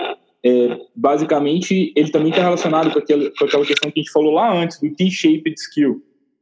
é, 0.44 0.80
basicamente 0.96 1.94
ele 1.96 2.10
também 2.10 2.30
está 2.30 2.42
relacionado 2.42 2.92
com 2.92 3.00
aquela, 3.00 3.30
com 3.38 3.46
aquela 3.46 3.66
questão 3.66 3.92
que 3.92 4.00
a 4.00 4.04
gente 4.04 4.12
falou 4.12 4.32
lá 4.32 4.52
antes, 4.54 4.80
do 4.80 4.90
T-shaped 4.96 5.54
skill. 5.60 6.02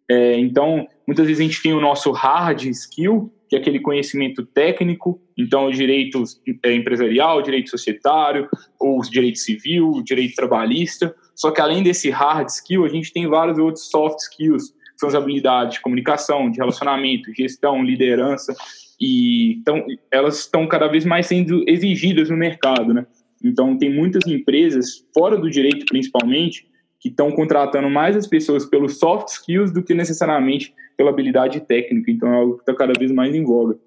É, 0.09 0.39
então, 0.39 0.87
muitas 1.05 1.27
vezes 1.27 1.39
a 1.39 1.43
gente 1.43 1.61
tem 1.61 1.73
o 1.73 1.79
nosso 1.79 2.11
hard 2.11 2.63
skill, 2.65 3.31
que 3.47 3.55
é 3.55 3.59
aquele 3.59 3.79
conhecimento 3.79 4.45
técnico, 4.45 5.21
então 5.37 5.69
direito 5.69 6.23
é, 6.63 6.73
empresarial, 6.73 7.41
direito 7.41 7.69
societário, 7.69 8.47
ou 8.79 9.01
direito 9.01 9.37
civil, 9.37 10.01
direito 10.03 10.35
trabalhista. 10.35 11.15
Só 11.35 11.51
que 11.51 11.61
além 11.61 11.83
desse 11.83 12.09
hard 12.09 12.47
skill, 12.47 12.85
a 12.85 12.89
gente 12.89 13.13
tem 13.13 13.27
vários 13.27 13.57
outros 13.57 13.89
soft 13.89 14.19
skills, 14.19 14.71
que 14.71 14.99
são 14.99 15.09
as 15.09 15.15
habilidades 15.15 15.75
de 15.75 15.81
comunicação, 15.81 16.49
de 16.49 16.57
relacionamento, 16.57 17.33
gestão, 17.35 17.83
liderança, 17.83 18.55
e 18.99 19.53
então 19.53 19.85
elas 20.11 20.39
estão 20.39 20.67
cada 20.67 20.87
vez 20.87 21.05
mais 21.05 21.27
sendo 21.27 21.63
exigidas 21.67 22.29
no 22.29 22.35
mercado, 22.35 22.93
né? 22.93 23.05
Então 23.43 23.77
tem 23.77 23.93
muitas 23.93 24.29
empresas 24.29 25.05
fora 25.13 25.37
do 25.37 25.49
direito 25.49 25.85
principalmente 25.85 26.67
que 26.99 27.09
estão 27.09 27.31
contratando 27.31 27.89
mais 27.89 28.15
as 28.15 28.27
pessoas 28.27 28.65
pelos 28.65 28.99
soft 28.99 29.29
skills 29.29 29.71
do 29.71 29.81
que 29.81 29.93
necessariamente 29.93 30.73
pela 30.97 31.09
habilidade 31.09 31.61
técnica. 31.61 32.11
Então 32.11 32.31
é 32.31 32.35
algo 32.35 32.55
que 32.55 32.61
está 32.61 32.75
cada 32.75 32.93
vez 32.97 33.11
mais 33.11 33.33
em 33.33 33.43
voga. 33.43 33.79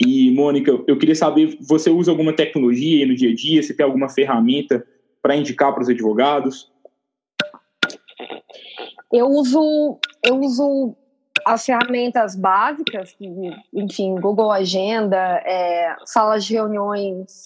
E, 0.00 0.30
Mônica, 0.30 0.70
eu 0.86 0.98
queria 0.98 1.14
saber, 1.14 1.58
você 1.60 1.90
usa 1.90 2.10
alguma 2.10 2.32
tecnologia 2.32 3.06
no 3.06 3.14
dia 3.14 3.30
a 3.30 3.34
dia? 3.34 3.62
Você 3.62 3.74
tem 3.74 3.84
alguma 3.84 4.08
ferramenta 4.08 4.84
para 5.20 5.36
indicar 5.36 5.72
para 5.72 5.82
os 5.82 5.88
advogados? 5.88 6.72
Eu 9.12 9.26
uso, 9.26 9.98
eu 10.24 10.40
uso 10.40 10.96
as 11.46 11.66
ferramentas 11.66 12.34
básicas, 12.34 13.14
enfim, 13.72 14.14
Google 14.16 14.50
Agenda, 14.50 15.18
é, 15.44 15.94
salas 16.06 16.44
de 16.44 16.54
reuniões, 16.54 17.42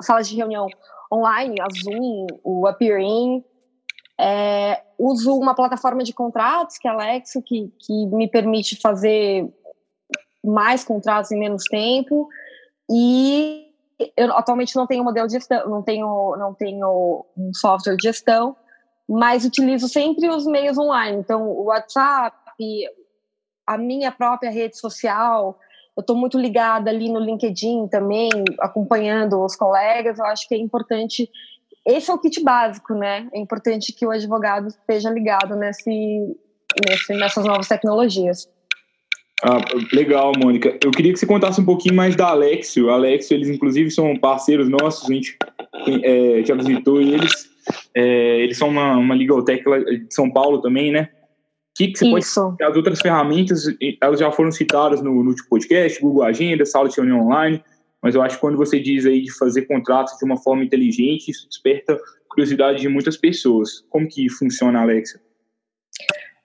salas 0.00 0.28
de 0.28 0.36
reunião 0.36 0.68
online, 1.12 1.56
a 1.60 1.66
Zoom, 1.82 2.26
o 2.44 2.66
Appearing, 2.66 3.44
é, 4.18 4.82
uso 4.98 5.34
uma 5.34 5.54
plataforma 5.54 6.04
de 6.04 6.12
contratos, 6.12 6.76
que 6.76 6.86
é 6.86 6.90
a 6.90 7.20
que, 7.20 7.72
que 7.78 8.06
me 8.06 8.28
permite 8.28 8.76
fazer 8.76 9.48
mais 10.44 10.84
contratos 10.84 11.32
em 11.32 11.38
menos 11.38 11.64
tempo. 11.64 12.28
E 12.90 13.66
eu 14.16 14.32
atualmente 14.36 14.76
não 14.76 14.86
tenho 14.86 15.04
modelo 15.04 15.26
de 15.26 15.34
gestão, 15.34 15.68
não 15.68 15.82
tenho, 15.82 16.36
não 16.36 16.54
tenho 16.54 17.24
um 17.36 17.52
software 17.54 17.96
de 17.96 18.02
gestão, 18.02 18.56
mas 19.08 19.44
utilizo 19.44 19.88
sempre 19.88 20.28
os 20.28 20.46
meios 20.46 20.78
online. 20.78 21.18
Então, 21.18 21.48
o 21.48 21.64
WhatsApp, 21.64 22.36
a 23.66 23.78
minha 23.78 24.12
própria 24.12 24.50
rede 24.50 24.78
social, 24.78 25.58
eu 26.00 26.02
estou 26.02 26.16
muito 26.16 26.38
ligada 26.38 26.90
ali 26.90 27.10
no 27.10 27.20
LinkedIn 27.20 27.86
também, 27.88 28.30
acompanhando 28.58 29.44
os 29.44 29.54
colegas. 29.54 30.18
Eu 30.18 30.24
acho 30.24 30.48
que 30.48 30.54
é 30.54 30.58
importante 30.58 31.28
esse 31.86 32.10
é 32.10 32.14
o 32.14 32.18
kit 32.18 32.42
básico, 32.42 32.94
né? 32.94 33.28
É 33.32 33.38
importante 33.38 33.92
que 33.92 34.06
o 34.06 34.10
advogado 34.10 34.68
esteja 34.68 35.10
ligado 35.10 35.54
nesse, 35.56 36.36
nesse, 36.88 37.14
nessas 37.14 37.44
novas 37.44 37.68
tecnologias. 37.68 38.48
Ah, 39.42 39.58
legal, 39.92 40.32
Mônica. 40.42 40.78
Eu 40.82 40.90
queria 40.90 41.12
que 41.12 41.18
você 41.18 41.26
contasse 41.26 41.60
um 41.60 41.64
pouquinho 41.64 41.94
mais 41.94 42.16
da 42.16 42.28
Alexio. 42.28 42.90
A 42.90 42.94
Alexio, 42.94 43.34
eles 43.34 43.48
inclusive 43.48 43.90
são 43.90 44.14
parceiros 44.16 44.68
nossos, 44.68 45.08
a 45.08 45.14
gente 45.14 45.36
é, 46.02 46.42
já 46.44 46.54
visitou 46.54 47.00
eles. 47.00 47.48
É, 47.94 48.40
eles 48.40 48.58
são 48.58 48.68
uma, 48.68 48.96
uma 48.96 49.14
legal 49.14 49.42
tech 49.42 49.62
de 49.62 50.14
São 50.14 50.30
Paulo 50.30 50.60
também, 50.60 50.92
né? 50.92 51.08
Que, 51.86 51.92
que 51.92 51.98
você 51.98 52.18
Isso. 52.18 52.56
pode 52.58 52.70
As 52.70 52.76
outras 52.76 53.00
ferramentas, 53.00 53.64
elas 54.02 54.20
já 54.20 54.30
foram 54.30 54.52
citadas 54.52 55.00
no, 55.00 55.22
no 55.22 55.34
podcast, 55.48 56.00
Google 56.00 56.24
Agenda, 56.24 56.64
sala 56.66 56.88
de 56.88 56.96
reunião 56.96 57.20
online 57.20 57.62
mas 58.02 58.14
eu 58.14 58.22
acho 58.22 58.36
que 58.36 58.40
quando 58.40 58.56
você 58.56 58.80
diz 58.80 59.04
aí 59.04 59.22
de 59.22 59.32
fazer 59.32 59.66
contratos 59.66 60.16
de 60.16 60.24
uma 60.24 60.36
forma 60.36 60.64
inteligente, 60.64 61.30
isso 61.30 61.46
desperta 61.48 61.98
curiosidade 62.28 62.80
de 62.80 62.88
muitas 62.88 63.16
pessoas. 63.16 63.80
Como 63.90 64.08
que 64.08 64.28
funciona, 64.30 64.80
Alexa? 64.80 65.20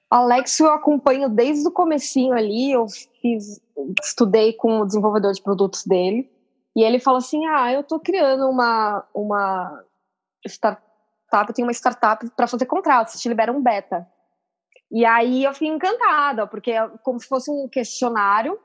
Alex 0.10 0.60
eu 0.60 0.72
acompanho 0.72 1.30
desde 1.30 1.68
o 1.68 1.72
comecinho 1.72 2.34
ali, 2.34 2.72
eu 2.72 2.88
fiz, 3.22 3.62
estudei 4.04 4.54
com 4.54 4.80
o 4.80 4.86
desenvolvedor 4.86 5.34
de 5.34 5.42
produtos 5.42 5.86
dele, 5.86 6.30
e 6.76 6.84
ele 6.84 7.00
falou 7.00 7.18
assim, 7.20 7.46
ah, 7.48 7.72
eu 7.72 7.82
estou 7.82 8.00
criando 8.00 8.48
uma, 8.50 9.04
uma 9.14 9.84
startup, 10.46 10.84
eu 11.48 11.54
tenho 11.54 11.68
uma 11.68 11.74
startup 11.74 12.30
para 12.36 12.48
fazer 12.48 12.66
contratos, 12.66 13.20
te 13.20 13.30
libera 13.30 13.52
um 13.52 13.64
beta. 13.64 14.08
E 14.96 15.04
aí 15.04 15.44
eu 15.44 15.52
fiquei 15.52 15.68
encantada, 15.68 16.48
porque 16.48 16.72
é 16.72 16.88
como 17.04 17.20
se 17.20 17.28
fosse 17.28 17.52
um 17.52 17.68
questionário, 17.68 18.58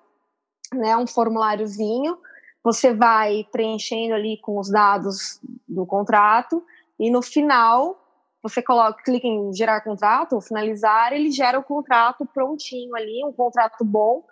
né, 0.73 0.97
um 0.97 1.05
formuláriozinho, 1.05 2.17
você 2.63 2.95
vai 2.95 3.45
preenchendo 3.51 4.15
ali 4.15 4.39
com 4.41 4.57
os 4.57 4.71
dados 4.71 5.41
do 5.69 5.85
contrato 5.85 6.65
e 7.01 7.11
no 7.11 7.21
final 7.21 8.01
você 8.41 8.63
coloca, 8.63 9.03
clica 9.03 9.27
em 9.27 9.53
gerar 9.53 9.81
contrato 9.81 10.35
ou 10.35 10.41
finalizar, 10.41 11.13
ele 11.13 11.33
gera 11.33 11.59
o 11.59 11.65
contrato 11.65 12.25
prontinho 12.25 12.95
ali, 12.95 13.25
um 13.25 13.33
contrato 13.33 13.85
bom, 13.85 14.23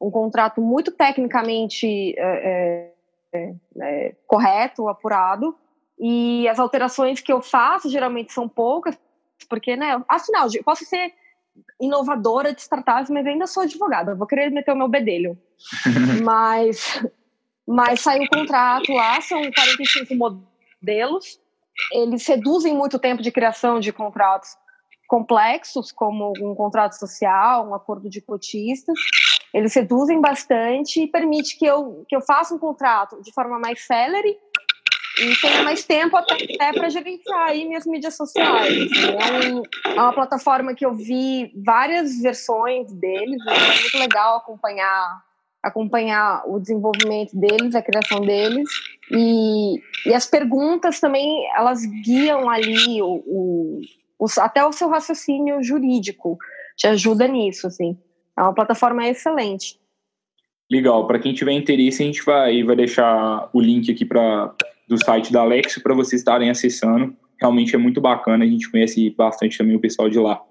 um 0.00 0.10
contrato 0.10 0.62
muito 0.62 0.90
tecnicamente 0.90 2.14
é, 2.18 2.94
é, 3.30 3.54
é, 3.78 4.16
correto, 4.26 4.88
apurado, 4.88 5.54
e 5.98 6.48
as 6.48 6.58
alterações 6.58 7.20
que 7.20 7.30
eu 7.30 7.42
faço 7.42 7.90
geralmente 7.90 8.32
são 8.32 8.48
poucas, 8.48 8.98
porque, 9.50 9.76
né, 9.76 10.02
afinal, 10.08 10.48
posso 10.64 10.86
ser 10.86 11.12
inovadora 11.80 12.54
de 12.54 12.60
startups, 12.60 13.10
mas 13.10 13.26
ainda 13.26 13.46
sou 13.46 13.62
advogada, 13.62 14.14
vou 14.14 14.26
querer 14.26 14.50
meter 14.50 14.72
o 14.72 14.76
meu 14.76 14.88
bedelho. 14.88 15.36
mas 16.22 17.04
mas 17.66 18.00
saiu 18.00 18.24
o 18.24 18.28
contrato 18.28 18.92
lá, 18.92 19.20
são 19.20 19.40
45 19.40 20.14
modelos. 20.14 21.40
Eles 21.92 22.26
reduzem 22.26 22.74
muito 22.74 22.96
o 22.96 23.00
tempo 23.00 23.22
de 23.22 23.30
criação 23.30 23.80
de 23.80 23.92
contratos 23.92 24.56
complexos, 25.08 25.92
como 25.92 26.32
um 26.40 26.54
contrato 26.54 26.94
social, 26.94 27.68
um 27.68 27.74
acordo 27.74 28.08
de 28.08 28.20
cotistas. 28.20 28.98
Eles 29.54 29.74
reduzem 29.74 30.20
bastante 30.20 31.02
e 31.02 31.06
permite 31.06 31.58
que 31.58 31.66
eu, 31.66 32.04
que 32.08 32.16
eu 32.16 32.20
faça 32.20 32.54
um 32.54 32.58
contrato 32.58 33.22
de 33.22 33.32
forma 33.32 33.58
mais 33.58 33.86
célere 33.86 34.38
e 35.18 35.36
tenha 35.40 35.62
mais 35.62 35.84
tempo 35.84 36.16
até, 36.16 36.34
até 36.34 36.72
para 36.72 36.88
gerenciar 36.88 37.48
aí 37.48 37.66
minhas 37.66 37.86
mídias 37.86 38.16
sociais. 38.16 38.88
É, 38.92 39.48
um, 39.48 39.62
é, 39.86 40.00
uma 40.00 40.12
plataforma 40.12 40.74
que 40.74 40.86
eu 40.86 40.94
vi 40.94 41.52
várias 41.64 42.20
versões 42.20 42.92
deles, 42.92 43.40
é 43.46 43.80
muito 43.82 43.98
legal 43.98 44.36
acompanhar 44.36 45.22
acompanhar 45.62 46.42
o 46.46 46.58
desenvolvimento 46.58 47.38
deles, 47.38 47.76
a 47.76 47.82
criação 47.82 48.20
deles. 48.20 48.68
E, 49.10 49.80
e 50.06 50.12
as 50.12 50.26
perguntas 50.26 50.98
também 50.98 51.46
elas 51.54 51.84
guiam 52.04 52.50
ali 52.50 53.00
o, 53.00 53.22
o, 53.24 53.80
o, 54.18 54.26
até 54.38 54.64
o 54.64 54.72
seu 54.72 54.88
raciocínio 54.88 55.62
jurídico. 55.62 56.36
Te 56.76 56.88
ajuda 56.88 57.28
nisso 57.28 57.68
assim. 57.68 57.96
É 58.36 58.42
uma 58.42 58.54
plataforma 58.54 59.06
excelente. 59.06 59.78
Legal. 60.68 61.06
Para 61.06 61.20
quem 61.20 61.32
tiver 61.32 61.52
interesse 61.52 62.02
a 62.02 62.06
gente 62.06 62.24
vai 62.24 62.64
vai 62.64 62.74
deixar 62.74 63.48
o 63.52 63.60
link 63.60 63.92
aqui 63.92 64.04
para 64.04 64.52
do 64.88 65.02
site 65.02 65.32
da 65.32 65.40
Alexio 65.40 65.82
para 65.82 65.94
vocês 65.94 66.20
estarem 66.20 66.50
acessando 66.50 67.14
realmente 67.40 67.74
é 67.74 67.78
muito 67.78 68.00
bacana 68.00 68.44
a 68.44 68.48
gente 68.48 68.70
conhece 68.70 69.10
bastante 69.10 69.58
também 69.58 69.76
o 69.76 69.80
pessoal 69.80 70.08
de 70.08 70.18
lá 70.18 70.42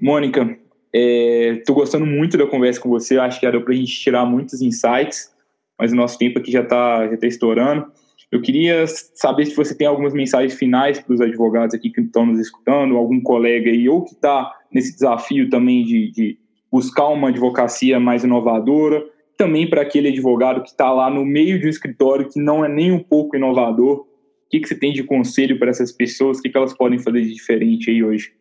Mônica 0.00 0.58
Estou 0.92 1.76
é, 1.76 1.78
gostando 1.78 2.04
muito 2.04 2.36
da 2.36 2.46
conversa 2.46 2.80
com 2.80 2.88
você. 2.88 3.16
Acho 3.16 3.38
que 3.38 3.50
deu 3.50 3.62
para 3.62 3.72
a 3.72 3.76
gente 3.76 3.92
tirar 3.92 4.26
muitos 4.26 4.60
insights, 4.60 5.32
mas 5.78 5.92
o 5.92 5.96
nosso 5.96 6.18
tempo 6.18 6.38
aqui 6.38 6.50
já 6.50 6.62
está 6.62 7.08
já 7.08 7.16
tá 7.16 7.26
estourando. 7.26 7.86
Eu 8.30 8.40
queria 8.42 8.86
saber 8.86 9.46
se 9.46 9.56
você 9.56 9.74
tem 9.74 9.86
algumas 9.86 10.12
mensagens 10.12 10.54
finais 10.54 11.00
para 11.00 11.14
os 11.14 11.20
advogados 11.20 11.74
aqui 11.74 11.90
que 11.90 12.00
estão 12.00 12.26
nos 12.26 12.38
escutando, 12.38 12.96
algum 12.96 13.20
colega 13.20 13.70
aí, 13.70 13.88
ou 13.88 14.04
que 14.04 14.14
está 14.14 14.52
nesse 14.72 14.94
desafio 14.94 15.48
também 15.48 15.84
de, 15.84 16.10
de, 16.12 16.38
buscar 16.70 17.08
uma 17.08 17.28
advocacia 17.28 17.98
mais 17.98 18.22
inovadora, 18.22 19.04
também 19.40 19.66
para 19.66 19.80
aquele 19.80 20.08
advogado 20.08 20.62
que 20.62 20.68
está 20.68 20.92
lá 20.92 21.08
no 21.08 21.24
meio 21.24 21.58
de 21.58 21.66
um 21.66 21.70
escritório 21.70 22.28
que 22.28 22.38
não 22.38 22.62
é 22.62 22.68
nem 22.68 22.92
um 22.92 23.02
pouco 23.02 23.36
inovador. 23.36 24.00
O 24.00 24.06
que, 24.50 24.60
que 24.60 24.68
você 24.68 24.78
tem 24.78 24.92
de 24.92 25.02
conselho 25.02 25.58
para 25.58 25.70
essas 25.70 25.90
pessoas? 25.90 26.38
O 26.38 26.42
que, 26.42 26.50
que 26.50 26.58
elas 26.58 26.74
podem 26.74 26.98
fazer 26.98 27.22
de 27.22 27.32
diferente 27.32 27.88
aí 27.88 28.04
hoje? 28.04 28.34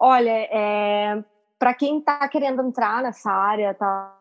Olha, 0.00 0.32
é, 0.32 1.22
para 1.60 1.74
quem 1.74 1.98
está 1.98 2.26
querendo 2.26 2.60
entrar 2.60 3.04
nessa 3.04 3.30
área, 3.30 3.72
tá, 3.72 4.20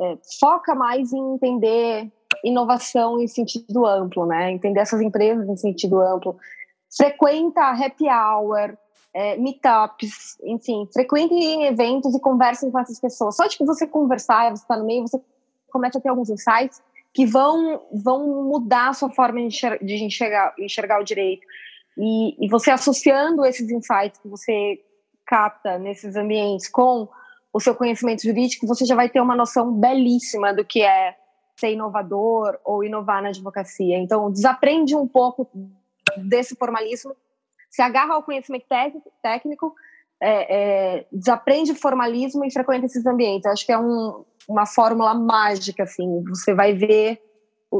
é, 0.00 0.18
foca 0.40 0.74
mais 0.74 1.12
em 1.12 1.34
entender 1.34 2.10
inovação 2.42 3.20
em 3.20 3.28
sentido 3.28 3.86
amplo, 3.86 4.26
né? 4.26 4.50
Entender 4.50 4.80
essas 4.80 5.00
empresas 5.00 5.48
em 5.48 5.56
sentido 5.56 6.00
amplo. 6.00 6.36
Frequenta 6.96 7.60
happy 7.60 8.08
hour, 8.08 8.76
é, 9.14 9.36
meetups, 9.36 10.38
enfim, 10.42 10.88
frequentem 10.92 11.64
eventos 11.66 12.14
e 12.14 12.20
conversem 12.20 12.70
com 12.70 12.78
essas 12.78 12.98
pessoas. 12.98 13.36
Só 13.36 13.46
de 13.46 13.56
que 13.56 13.64
você 13.64 13.86
conversar, 13.86 14.50
você 14.50 14.62
está 14.62 14.76
no 14.76 14.84
meio, 14.84 15.02
você 15.02 15.20
começa 15.70 15.98
a 15.98 16.00
ter 16.00 16.08
alguns 16.08 16.30
insights 16.30 16.82
que 17.12 17.26
vão, 17.26 17.82
vão 17.92 18.44
mudar 18.44 18.88
a 18.88 18.92
sua 18.94 19.10
forma 19.10 19.40
de 19.40 19.46
enxergar, 19.46 19.84
de 19.84 20.04
enxergar, 20.04 20.54
enxergar 20.58 21.00
o 21.00 21.04
direito. 21.04 21.46
E, 21.96 22.46
e, 22.46 22.48
você 22.48 22.70
associando 22.70 23.44
esses 23.44 23.70
insights 23.70 24.18
que 24.18 24.28
você 24.28 24.80
capta 25.26 25.78
nesses 25.78 26.16
ambientes 26.16 26.68
com 26.68 27.06
o 27.52 27.60
seu 27.60 27.74
conhecimento 27.74 28.22
jurídico, 28.22 28.66
você 28.66 28.86
já 28.86 28.94
vai 28.94 29.10
ter 29.10 29.20
uma 29.20 29.36
noção 29.36 29.72
belíssima 29.72 30.54
do 30.54 30.64
que 30.64 30.82
é 30.82 31.14
ser 31.54 31.72
inovador 31.72 32.58
ou 32.64 32.82
inovar 32.82 33.22
na 33.22 33.28
advocacia. 33.28 33.98
Então, 33.98 34.30
desaprende 34.30 34.96
um 34.96 35.06
pouco 35.06 35.46
desse 36.16 36.56
formalismo, 36.56 37.14
se 37.72 37.80
agarra 37.80 38.14
ao 38.14 38.22
conhecimento 38.22 38.66
técnico, 39.22 39.74
é, 40.20 40.98
é, 40.98 41.06
desaprende 41.10 41.74
formalismo 41.74 42.44
e 42.44 42.52
frequenta 42.52 42.84
esses 42.84 43.04
ambientes. 43.06 43.46
Acho 43.46 43.64
que 43.64 43.72
é 43.72 43.78
um, 43.78 44.24
uma 44.46 44.66
fórmula 44.66 45.14
mágica, 45.14 45.84
assim. 45.84 46.22
Você 46.28 46.54
vai 46.54 46.74
ver 46.74 47.18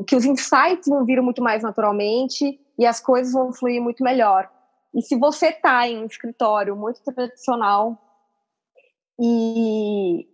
que 0.06 0.16
os 0.16 0.24
insights 0.24 0.88
vão 0.88 1.04
vir 1.04 1.20
muito 1.20 1.42
mais 1.42 1.62
naturalmente 1.62 2.58
e 2.78 2.86
as 2.86 3.00
coisas 3.00 3.34
vão 3.34 3.52
fluir 3.52 3.82
muito 3.82 4.02
melhor. 4.02 4.50
E 4.94 5.02
se 5.02 5.14
você 5.14 5.48
está 5.48 5.86
em 5.86 6.02
um 6.02 6.06
escritório 6.06 6.74
muito 6.74 7.02
tradicional 7.04 7.98
e 9.20 10.26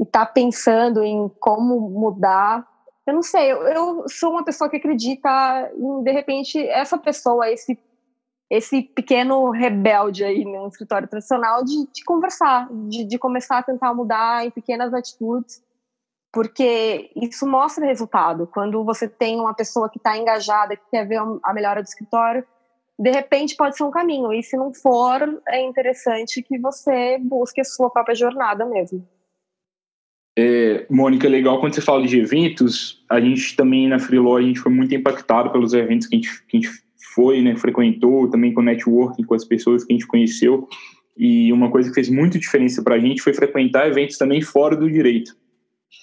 está 0.00 0.26
pensando 0.26 1.04
em 1.04 1.28
como 1.38 1.88
mudar, 1.88 2.66
eu 3.06 3.14
não 3.14 3.22
sei, 3.22 3.52
eu, 3.52 3.62
eu 3.62 4.04
sou 4.08 4.32
uma 4.32 4.44
pessoa 4.44 4.68
que 4.68 4.76
acredita 4.76 5.70
em, 5.76 6.02
de 6.02 6.10
repente, 6.10 6.58
essa 6.68 6.98
pessoa, 6.98 7.48
esse 7.48 7.78
esse 8.50 8.82
pequeno 8.82 9.50
rebelde 9.50 10.24
aí 10.24 10.44
no 10.44 10.66
escritório 10.66 11.06
tradicional 11.06 11.64
de, 11.64 11.86
de 11.92 12.04
conversar, 12.04 12.68
de, 12.88 13.04
de, 13.04 13.16
começar 13.16 13.58
a 13.58 13.62
tentar 13.62 13.94
mudar 13.94 14.44
em 14.44 14.50
pequenas 14.50 14.92
atitudes, 14.92 15.62
porque 16.32 17.12
isso 17.14 17.46
mostra 17.46 17.86
resultado. 17.86 18.48
Quando 18.48 18.84
você 18.84 19.08
tem 19.08 19.38
uma 19.38 19.54
pessoa 19.54 19.88
que 19.88 19.98
está 19.98 20.18
engajada, 20.18 20.76
que 20.76 20.82
quer 20.90 21.06
ver 21.06 21.20
a 21.44 21.54
melhora 21.54 21.80
do 21.80 21.86
escritório, 21.86 22.44
de 22.98 23.10
repente 23.10 23.54
pode 23.54 23.76
ser 23.76 23.84
um 23.84 23.90
caminho. 23.90 24.32
E 24.32 24.42
se 24.42 24.56
não 24.56 24.74
for, 24.74 25.40
é 25.48 25.60
interessante 25.62 26.42
que 26.42 26.58
você 26.58 27.18
busque 27.18 27.60
a 27.60 27.64
sua 27.64 27.88
própria 27.88 28.16
jornada 28.16 28.66
mesmo. 28.66 29.06
É, 30.36 30.86
Mônica, 30.90 31.28
legal 31.28 31.60
quando 31.60 31.74
você 31.74 31.80
fala 31.80 32.06
de 32.06 32.18
eventos, 32.18 33.04
a 33.08 33.20
gente 33.20 33.56
também 33.56 33.88
na 33.88 33.98
Freeló, 33.98 34.38
a 34.38 34.42
gente 34.42 34.60
foi 34.60 34.72
muito 34.72 34.94
impactado 34.94 35.50
pelos 35.50 35.72
eventos 35.72 36.06
que 36.06 36.16
a 36.16 36.18
gente, 36.18 36.46
que 36.46 36.56
a 36.56 36.60
gente 36.60 36.89
foi, 37.14 37.42
né, 37.42 37.56
frequentou, 37.56 38.28
também 38.28 38.52
com 38.52 38.62
networking 38.62 39.24
com 39.24 39.34
as 39.34 39.44
pessoas 39.44 39.84
que 39.84 39.92
a 39.92 39.94
gente 39.94 40.06
conheceu. 40.06 40.68
E 41.16 41.52
uma 41.52 41.70
coisa 41.70 41.88
que 41.88 41.94
fez 41.94 42.08
muito 42.08 42.38
diferença 42.38 42.82
para 42.82 42.94
a 42.94 42.98
gente 42.98 43.22
foi 43.22 43.34
frequentar 43.34 43.88
eventos 43.88 44.16
também 44.16 44.40
fora 44.40 44.76
do 44.76 44.90
direito. 44.90 45.36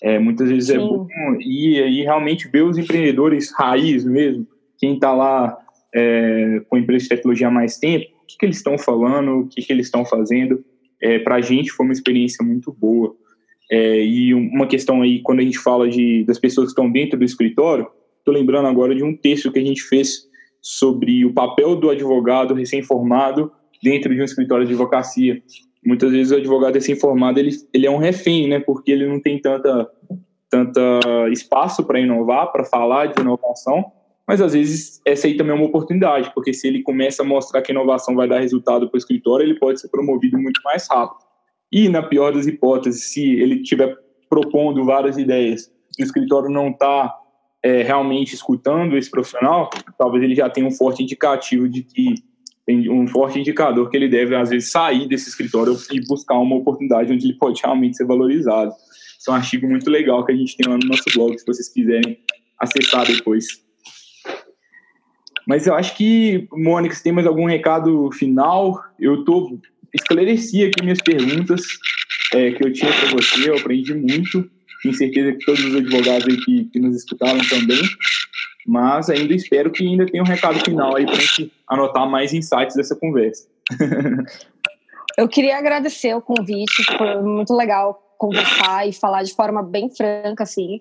É, 0.04 0.20
muitas 0.20 0.50
vezes 0.50 0.70
é 0.70 0.74
Sim. 0.74 0.80
é 0.80 0.88
bom 0.88 1.08
ir 1.40 1.88
e 1.88 2.04
realmente 2.04 2.48
ver 2.48 2.64
os 2.64 2.78
empreendedores 2.78 3.52
raiz 3.52 4.06
mesmo, 4.06 4.46
quem 4.78 4.96
está 4.96 5.12
lá 5.14 5.58
é, 5.96 6.62
com 6.68 6.78
empresa 6.78 7.04
de 7.04 7.10
tecnologia 7.10 7.48
há 7.48 7.52
mais 7.52 7.78
tempo, 7.78 8.06
o 8.06 8.26
que, 8.28 8.38
que 8.38 8.46
eles 8.46 8.58
estão 8.58 8.78
falando, 8.78 9.40
o 9.40 9.48
que, 9.48 9.62
que 9.62 9.74
eles 9.74 9.88
estão 9.88 10.06
fazendo. 10.06 10.64
É, 11.02 11.20
para 11.20 11.36
a 11.36 11.42
gente 11.42 11.72
foi 11.72 11.86
uma 11.86 11.94
experiência 11.94 12.46
muito 12.46 12.72
boa. 12.72 13.16
É, 13.72 14.04
e 14.04 14.34
uma 14.34 14.68
questão 14.68 15.02
aí, 15.02 15.22
quando 15.22 15.40
a 15.40 15.44
gente 15.44 15.58
fala 15.58 15.90
de, 15.90 16.24
das 16.26 16.40
pessoas 16.40 16.68
que 16.68 16.72
estão 16.72 16.92
dentro 16.92 17.18
do 17.18 17.26
escritório, 17.26 17.88
estou 18.20 18.34
lembrando 18.34 18.68
agora 18.68 18.96
de 18.96 19.04
um 19.04 19.16
texto 19.16 19.52
que 19.52 19.60
a 19.60 19.66
gente 19.66 19.82
fez 19.84 20.28
sobre 20.68 21.24
o 21.24 21.34
papel 21.34 21.78
do 21.78 21.90
advogado 21.90 22.54
recém-formado 22.54 23.50
dentro 23.82 24.14
de 24.14 24.20
um 24.20 24.26
escritório 24.26 24.66
de 24.66 24.74
advocacia. 24.74 25.42
Muitas 25.86 26.12
vezes 26.12 26.34
o 26.34 26.36
advogado 26.36 26.76
recém-formado 26.76 27.40
ele, 27.40 27.52
ele 27.74 27.88
é 27.88 27.92
um 27.92 27.98
refém, 27.98 28.50
né? 28.50 28.60
Porque 28.60 28.92
ele 28.92 29.08
não 29.08 29.22
tem 29.22 29.40
tanta, 29.40 29.90
tanta 30.50 30.82
espaço 31.32 31.86
para 31.86 32.02
inovar, 32.02 32.52
para 32.52 32.66
falar 32.66 33.06
de 33.06 33.22
inovação, 33.22 33.86
mas 34.28 34.42
às 34.42 34.52
vezes 34.52 35.02
essa 35.06 35.28
aí 35.28 35.38
também 35.38 35.54
é 35.54 35.56
uma 35.56 35.68
oportunidade, 35.68 36.32
porque 36.34 36.54
se 36.54 36.68
ele 36.68 36.84
começa 36.84 37.24
a 37.24 37.26
mostrar 37.26 37.62
que 37.62 37.72
a 37.72 37.76
inovação 37.76 38.14
vai 38.14 38.28
dar 38.28 38.40
resultado 38.40 38.90
para 38.90 38.98
o 38.98 39.00
escritório, 39.00 39.46
ele 39.46 39.58
pode 39.58 39.80
ser 39.80 39.88
promovido 39.88 40.38
muito 40.38 40.60
mais 40.66 40.86
rápido. 40.90 41.26
E, 41.72 41.88
na 41.88 42.04
pior 42.04 42.34
das 42.34 42.46
hipóteses, 42.46 43.14
se 43.14 43.24
ele 43.24 43.62
estiver 43.62 43.96
propondo 44.30 44.84
várias 44.84 45.18
ideias 45.18 45.72
o 46.00 46.04
escritório 46.04 46.50
não 46.50 46.70
está 46.70 47.14
é, 47.68 47.84
realmente 47.84 48.34
escutando 48.34 48.98
esse 48.98 49.12
profissional, 49.12 49.70
talvez 49.98 50.24
ele 50.24 50.34
já 50.34 50.50
tenha 50.50 50.66
um 50.66 50.72
forte 50.72 51.04
indicativo 51.04 51.68
de 51.68 51.84
que 51.84 52.16
um 52.90 53.08
forte 53.08 53.40
indicador 53.40 53.90
que 53.90 53.96
ele 53.96 54.10
deve 54.10 54.36
às 54.36 54.50
vezes 54.50 54.72
sair 54.72 55.08
desse 55.08 55.30
escritório 55.30 55.78
e 55.92 56.06
buscar 56.06 56.36
uma 56.36 56.56
oportunidade 56.56 57.12
onde 57.12 57.26
ele 57.26 57.38
pode 57.38 57.62
realmente 57.62 57.98
ser 57.98 58.06
valorizado. 58.06 58.72
Isso 59.18 59.30
é 59.30 59.32
um 59.32 59.36
artigo 59.36 59.68
muito 59.68 59.90
legal 59.90 60.26
que 60.26 60.32
a 60.32 60.36
gente 60.36 60.56
tem 60.56 60.70
lá 60.70 60.78
no 60.78 60.88
nosso 60.88 61.04
blog, 61.14 61.38
se 61.38 61.46
vocês 61.46 61.70
quiserem 61.70 62.20
acessar 62.60 63.06
depois. 63.06 63.46
Mas 65.46 65.66
eu 65.66 65.76
acho 65.76 65.96
que, 65.96 66.48
Mônica, 66.52 66.94
se 66.94 67.04
tem 67.04 67.14
mais 67.14 67.28
algum 67.28 67.46
recado 67.46 68.10
final, 68.12 68.82
eu 69.00 69.24
tô 69.24 69.58
esclareci 69.94 70.66
aqui 70.66 70.84
minhas 70.84 71.02
perguntas 71.02 71.62
é, 72.34 72.52
que 72.52 72.66
eu 72.66 72.74
tinha 72.74 72.92
para 72.92 73.10
você, 73.12 73.50
eu 73.50 73.58
aprendi 73.58 73.94
muito. 73.94 74.50
Tenho 74.82 74.96
certeza 74.96 75.32
que 75.34 75.46
todos 75.46 75.64
os 75.64 75.76
advogados 75.76 76.28
aí 76.28 76.38
que, 76.38 76.66
que 76.66 76.80
nos 76.80 76.96
escutaram 76.96 77.40
também. 77.50 77.82
Mas 78.66 79.10
ainda 79.10 79.34
espero 79.34 79.72
que 79.72 79.88
ainda 79.88 80.06
tenha 80.06 80.22
um 80.22 80.26
recado 80.26 80.60
final 80.60 80.96
aí 80.96 81.06
para 81.06 81.16
a 81.16 81.20
gente 81.20 81.52
anotar 81.70 82.10
mais 82.10 82.34
insights 82.34 82.76
dessa 82.76 82.96
conversa. 82.96 83.48
Eu 85.18 85.28
queria 85.28 85.58
agradecer 85.58 86.14
o 86.14 86.22
convite, 86.22 86.84
foi 86.96 87.22
muito 87.24 87.52
legal 87.56 88.16
conversar 88.20 88.88
e 88.88 88.94
falar 88.94 89.24
de 89.24 89.34
forma 89.34 89.64
bem 89.64 89.90
franca, 89.90 90.44
assim, 90.44 90.80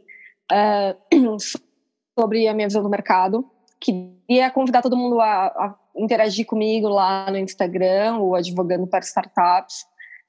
uh, 0.52 1.36
sobre 2.18 2.46
a 2.46 2.52
minha 2.52 2.68
visão 2.68 2.82
do 2.82 2.90
mercado. 2.90 3.46
Queria 3.80 4.50
convidar 4.50 4.82
todo 4.82 4.96
mundo 4.96 5.20
a, 5.20 5.46
a 5.46 5.74
interagir 5.96 6.44
comigo 6.44 6.86
lá 6.88 7.30
no 7.30 7.38
Instagram, 7.38 8.18
o 8.18 8.34
Advogando 8.34 8.86
para 8.86 9.00
Startups. 9.00 9.86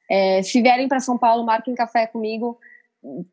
É, 0.10 0.42
se 0.42 0.62
vierem 0.62 0.88
para 0.88 1.02
São 1.02 1.18
Paulo, 1.18 1.46
marquem 1.46 1.76
café 1.76 2.08
comigo 2.08 2.58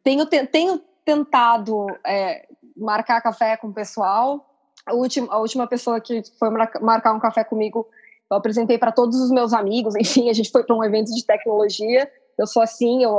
tenho, 0.02 0.26
tenho 0.26 0.80
tentado 1.04 1.86
é, 2.06 2.46
marcar 2.76 3.20
café 3.20 3.56
com 3.56 3.68
o 3.68 3.74
pessoal. 3.74 4.50
A 4.86 4.94
última, 4.94 5.32
a 5.32 5.38
última 5.38 5.66
pessoa 5.66 6.00
que 6.00 6.22
foi 6.38 6.50
marcar 6.50 7.12
um 7.12 7.20
café 7.20 7.44
comigo, 7.44 7.86
eu 8.30 8.36
apresentei 8.36 8.78
para 8.78 8.92
todos 8.92 9.20
os 9.20 9.30
meus 9.30 9.52
amigos. 9.52 9.94
Enfim, 9.96 10.28
a 10.28 10.32
gente 10.32 10.50
foi 10.50 10.64
para 10.64 10.76
um 10.76 10.84
evento 10.84 11.14
de 11.14 11.24
tecnologia. 11.24 12.10
Eu 12.38 12.46
sou 12.46 12.62
assim, 12.62 13.02
eu, 13.02 13.18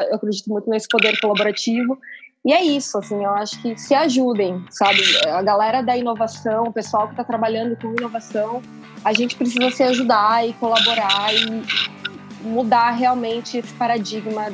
eu 0.00 0.14
acredito 0.14 0.48
muito 0.48 0.68
nesse 0.68 0.88
poder 0.88 1.20
colaborativo. 1.20 1.98
E 2.44 2.54
é 2.54 2.62
isso, 2.62 2.96
assim, 2.96 3.22
eu 3.22 3.30
acho 3.32 3.60
que 3.60 3.76
se 3.76 3.94
ajudem, 3.94 4.64
sabe? 4.70 5.02
A 5.28 5.42
galera 5.42 5.82
da 5.82 5.94
inovação, 5.94 6.64
o 6.64 6.72
pessoal 6.72 7.06
que 7.06 7.12
está 7.12 7.22
trabalhando 7.22 7.76
com 7.76 7.88
inovação, 7.88 8.62
a 9.04 9.12
gente 9.12 9.36
precisa 9.36 9.70
se 9.70 9.82
ajudar 9.82 10.48
e 10.48 10.54
colaborar 10.54 11.34
e 11.34 11.99
mudar 12.42 12.90
realmente 12.90 13.58
esse 13.58 13.72
paradigma 13.74 14.46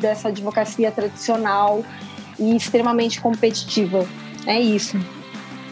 dessa 0.00 0.28
advocacia 0.28 0.90
tradicional 0.90 1.84
e 2.38 2.56
extremamente 2.56 3.20
competitiva. 3.20 4.06
É 4.46 4.60
isso. 4.60 4.98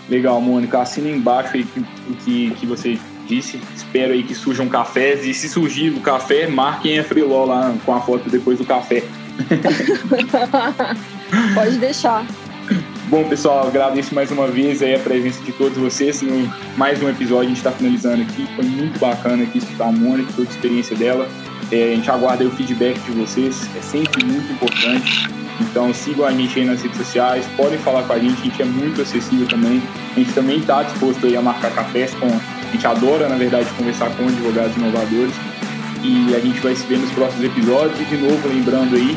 Legal, 0.08 0.40
Mônica. 0.40 0.80
Assina 0.80 1.08
embaixo 1.08 1.56
aí 1.56 1.66
o 2.08 2.14
que, 2.16 2.50
que 2.52 2.66
você 2.66 2.98
disse. 3.26 3.61
Espero 3.74 4.12
aí 4.12 4.22
que 4.22 4.35
surjam 4.35 4.68
cafés. 4.68 5.24
E 5.24 5.32
se 5.32 5.48
surgir 5.48 5.90
o 5.90 6.01
café, 6.01 6.47
marquem 6.47 6.99
a 6.99 7.05
Freeló 7.05 7.44
lá 7.44 7.74
com 7.84 7.94
a 7.94 8.01
foto 8.01 8.28
depois 8.28 8.59
do 8.59 8.64
café. 8.64 9.03
Pode 11.55 11.78
deixar. 11.78 12.26
Bom, 13.09 13.28
pessoal, 13.28 13.66
agradeço 13.66 14.14
mais 14.14 14.30
uma 14.30 14.47
vez 14.47 14.82
aí 14.82 14.94
a 14.94 14.99
presença 14.99 15.42
de 15.42 15.53
todos 15.53 15.76
vocês 15.76 16.22
no 16.22 16.51
mais 16.76 17.03
um 17.03 17.09
episódio. 17.09 17.44
A 17.44 17.49
gente 17.49 17.59
está 17.59 17.70
finalizando 17.70 18.22
aqui. 18.22 18.47
Foi 18.57 18.64
muito 18.64 18.99
bacana 18.99 19.42
aqui 19.42 19.59
escutar 19.59 19.88
a 19.88 19.92
Mônica, 19.92 20.32
toda 20.34 20.49
a 20.49 20.51
experiência 20.51 20.97
dela. 20.97 21.28
É, 21.73 21.93
a 21.93 21.97
gente 21.97 22.11
aguarda 22.11 22.45
o 22.45 22.51
feedback 22.51 23.01
de 23.01 23.12
vocês, 23.12 23.66
é 23.75 23.81
sempre 23.81 24.23
muito 24.27 24.53
importante. 24.53 25.27
Então 25.59 25.93
sigam 25.95 26.27
a 26.27 26.31
gente 26.31 26.61
aí 26.61 26.66
nas 26.66 26.83
redes 26.83 26.99
sociais, 26.99 27.47
podem 27.57 27.79
falar 27.79 28.03
com 28.03 28.12
a 28.12 28.18
gente, 28.18 28.39
a 28.41 28.45
gente 28.45 28.61
é 28.61 28.64
muito 28.66 29.01
acessível 29.01 29.47
também. 29.49 29.83
A 30.14 30.18
gente 30.18 30.33
também 30.35 30.59
está 30.59 30.83
disposto 30.83 31.25
aí 31.25 31.35
a 31.35 31.41
marcar 31.41 31.73
cafés 31.73 32.12
com. 32.14 32.27
A 32.27 32.73
gente 32.73 32.87
adora, 32.87 33.27
na 33.27 33.37
verdade, 33.37 33.66
conversar 33.79 34.11
com 34.16 34.29
advogados 34.29 34.77
inovadores. 34.77 35.35
E 36.03 36.35
a 36.35 36.41
gente 36.41 36.61
vai 36.61 36.75
se 36.75 36.87
ver 36.87 36.99
nos 36.99 37.11
próximos 37.12 37.45
episódios. 37.45 37.99
E 38.01 38.05
de 38.05 38.16
novo, 38.18 38.49
lembrando 38.49 38.95
aí, 38.95 39.16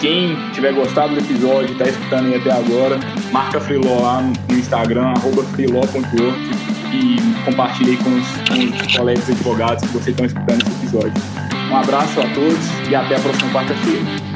quem 0.00 0.36
tiver 0.52 0.72
gostado 0.72 1.14
do 1.14 1.20
episódio, 1.20 1.72
está 1.72 1.84
escutando 1.84 2.26
aí 2.26 2.34
até 2.34 2.50
agora, 2.50 2.98
marca 3.30 3.60
Freeló 3.60 4.00
lá 4.00 4.20
no 4.20 4.58
Instagram, 4.58 5.12
arroba 5.16 5.44
freeló.org 5.44 6.64
e 6.92 7.16
compartilhe 7.44 7.96
com 7.98 8.10
os, 8.10 8.26
com 8.48 8.86
os 8.86 8.96
colegas 8.96 9.28
advogados 9.28 9.84
que 9.84 9.92
vocês 9.92 10.08
estão 10.08 10.26
escutando 10.26 10.62
esse 10.62 10.72
episódio. 10.72 11.53
Um 11.74 11.78
abraço 11.78 12.20
a 12.20 12.28
todos 12.32 12.88
e 12.88 12.94
até 12.94 13.16
a 13.16 13.18
próxima 13.18 13.50
quarta-feira. 13.50 14.33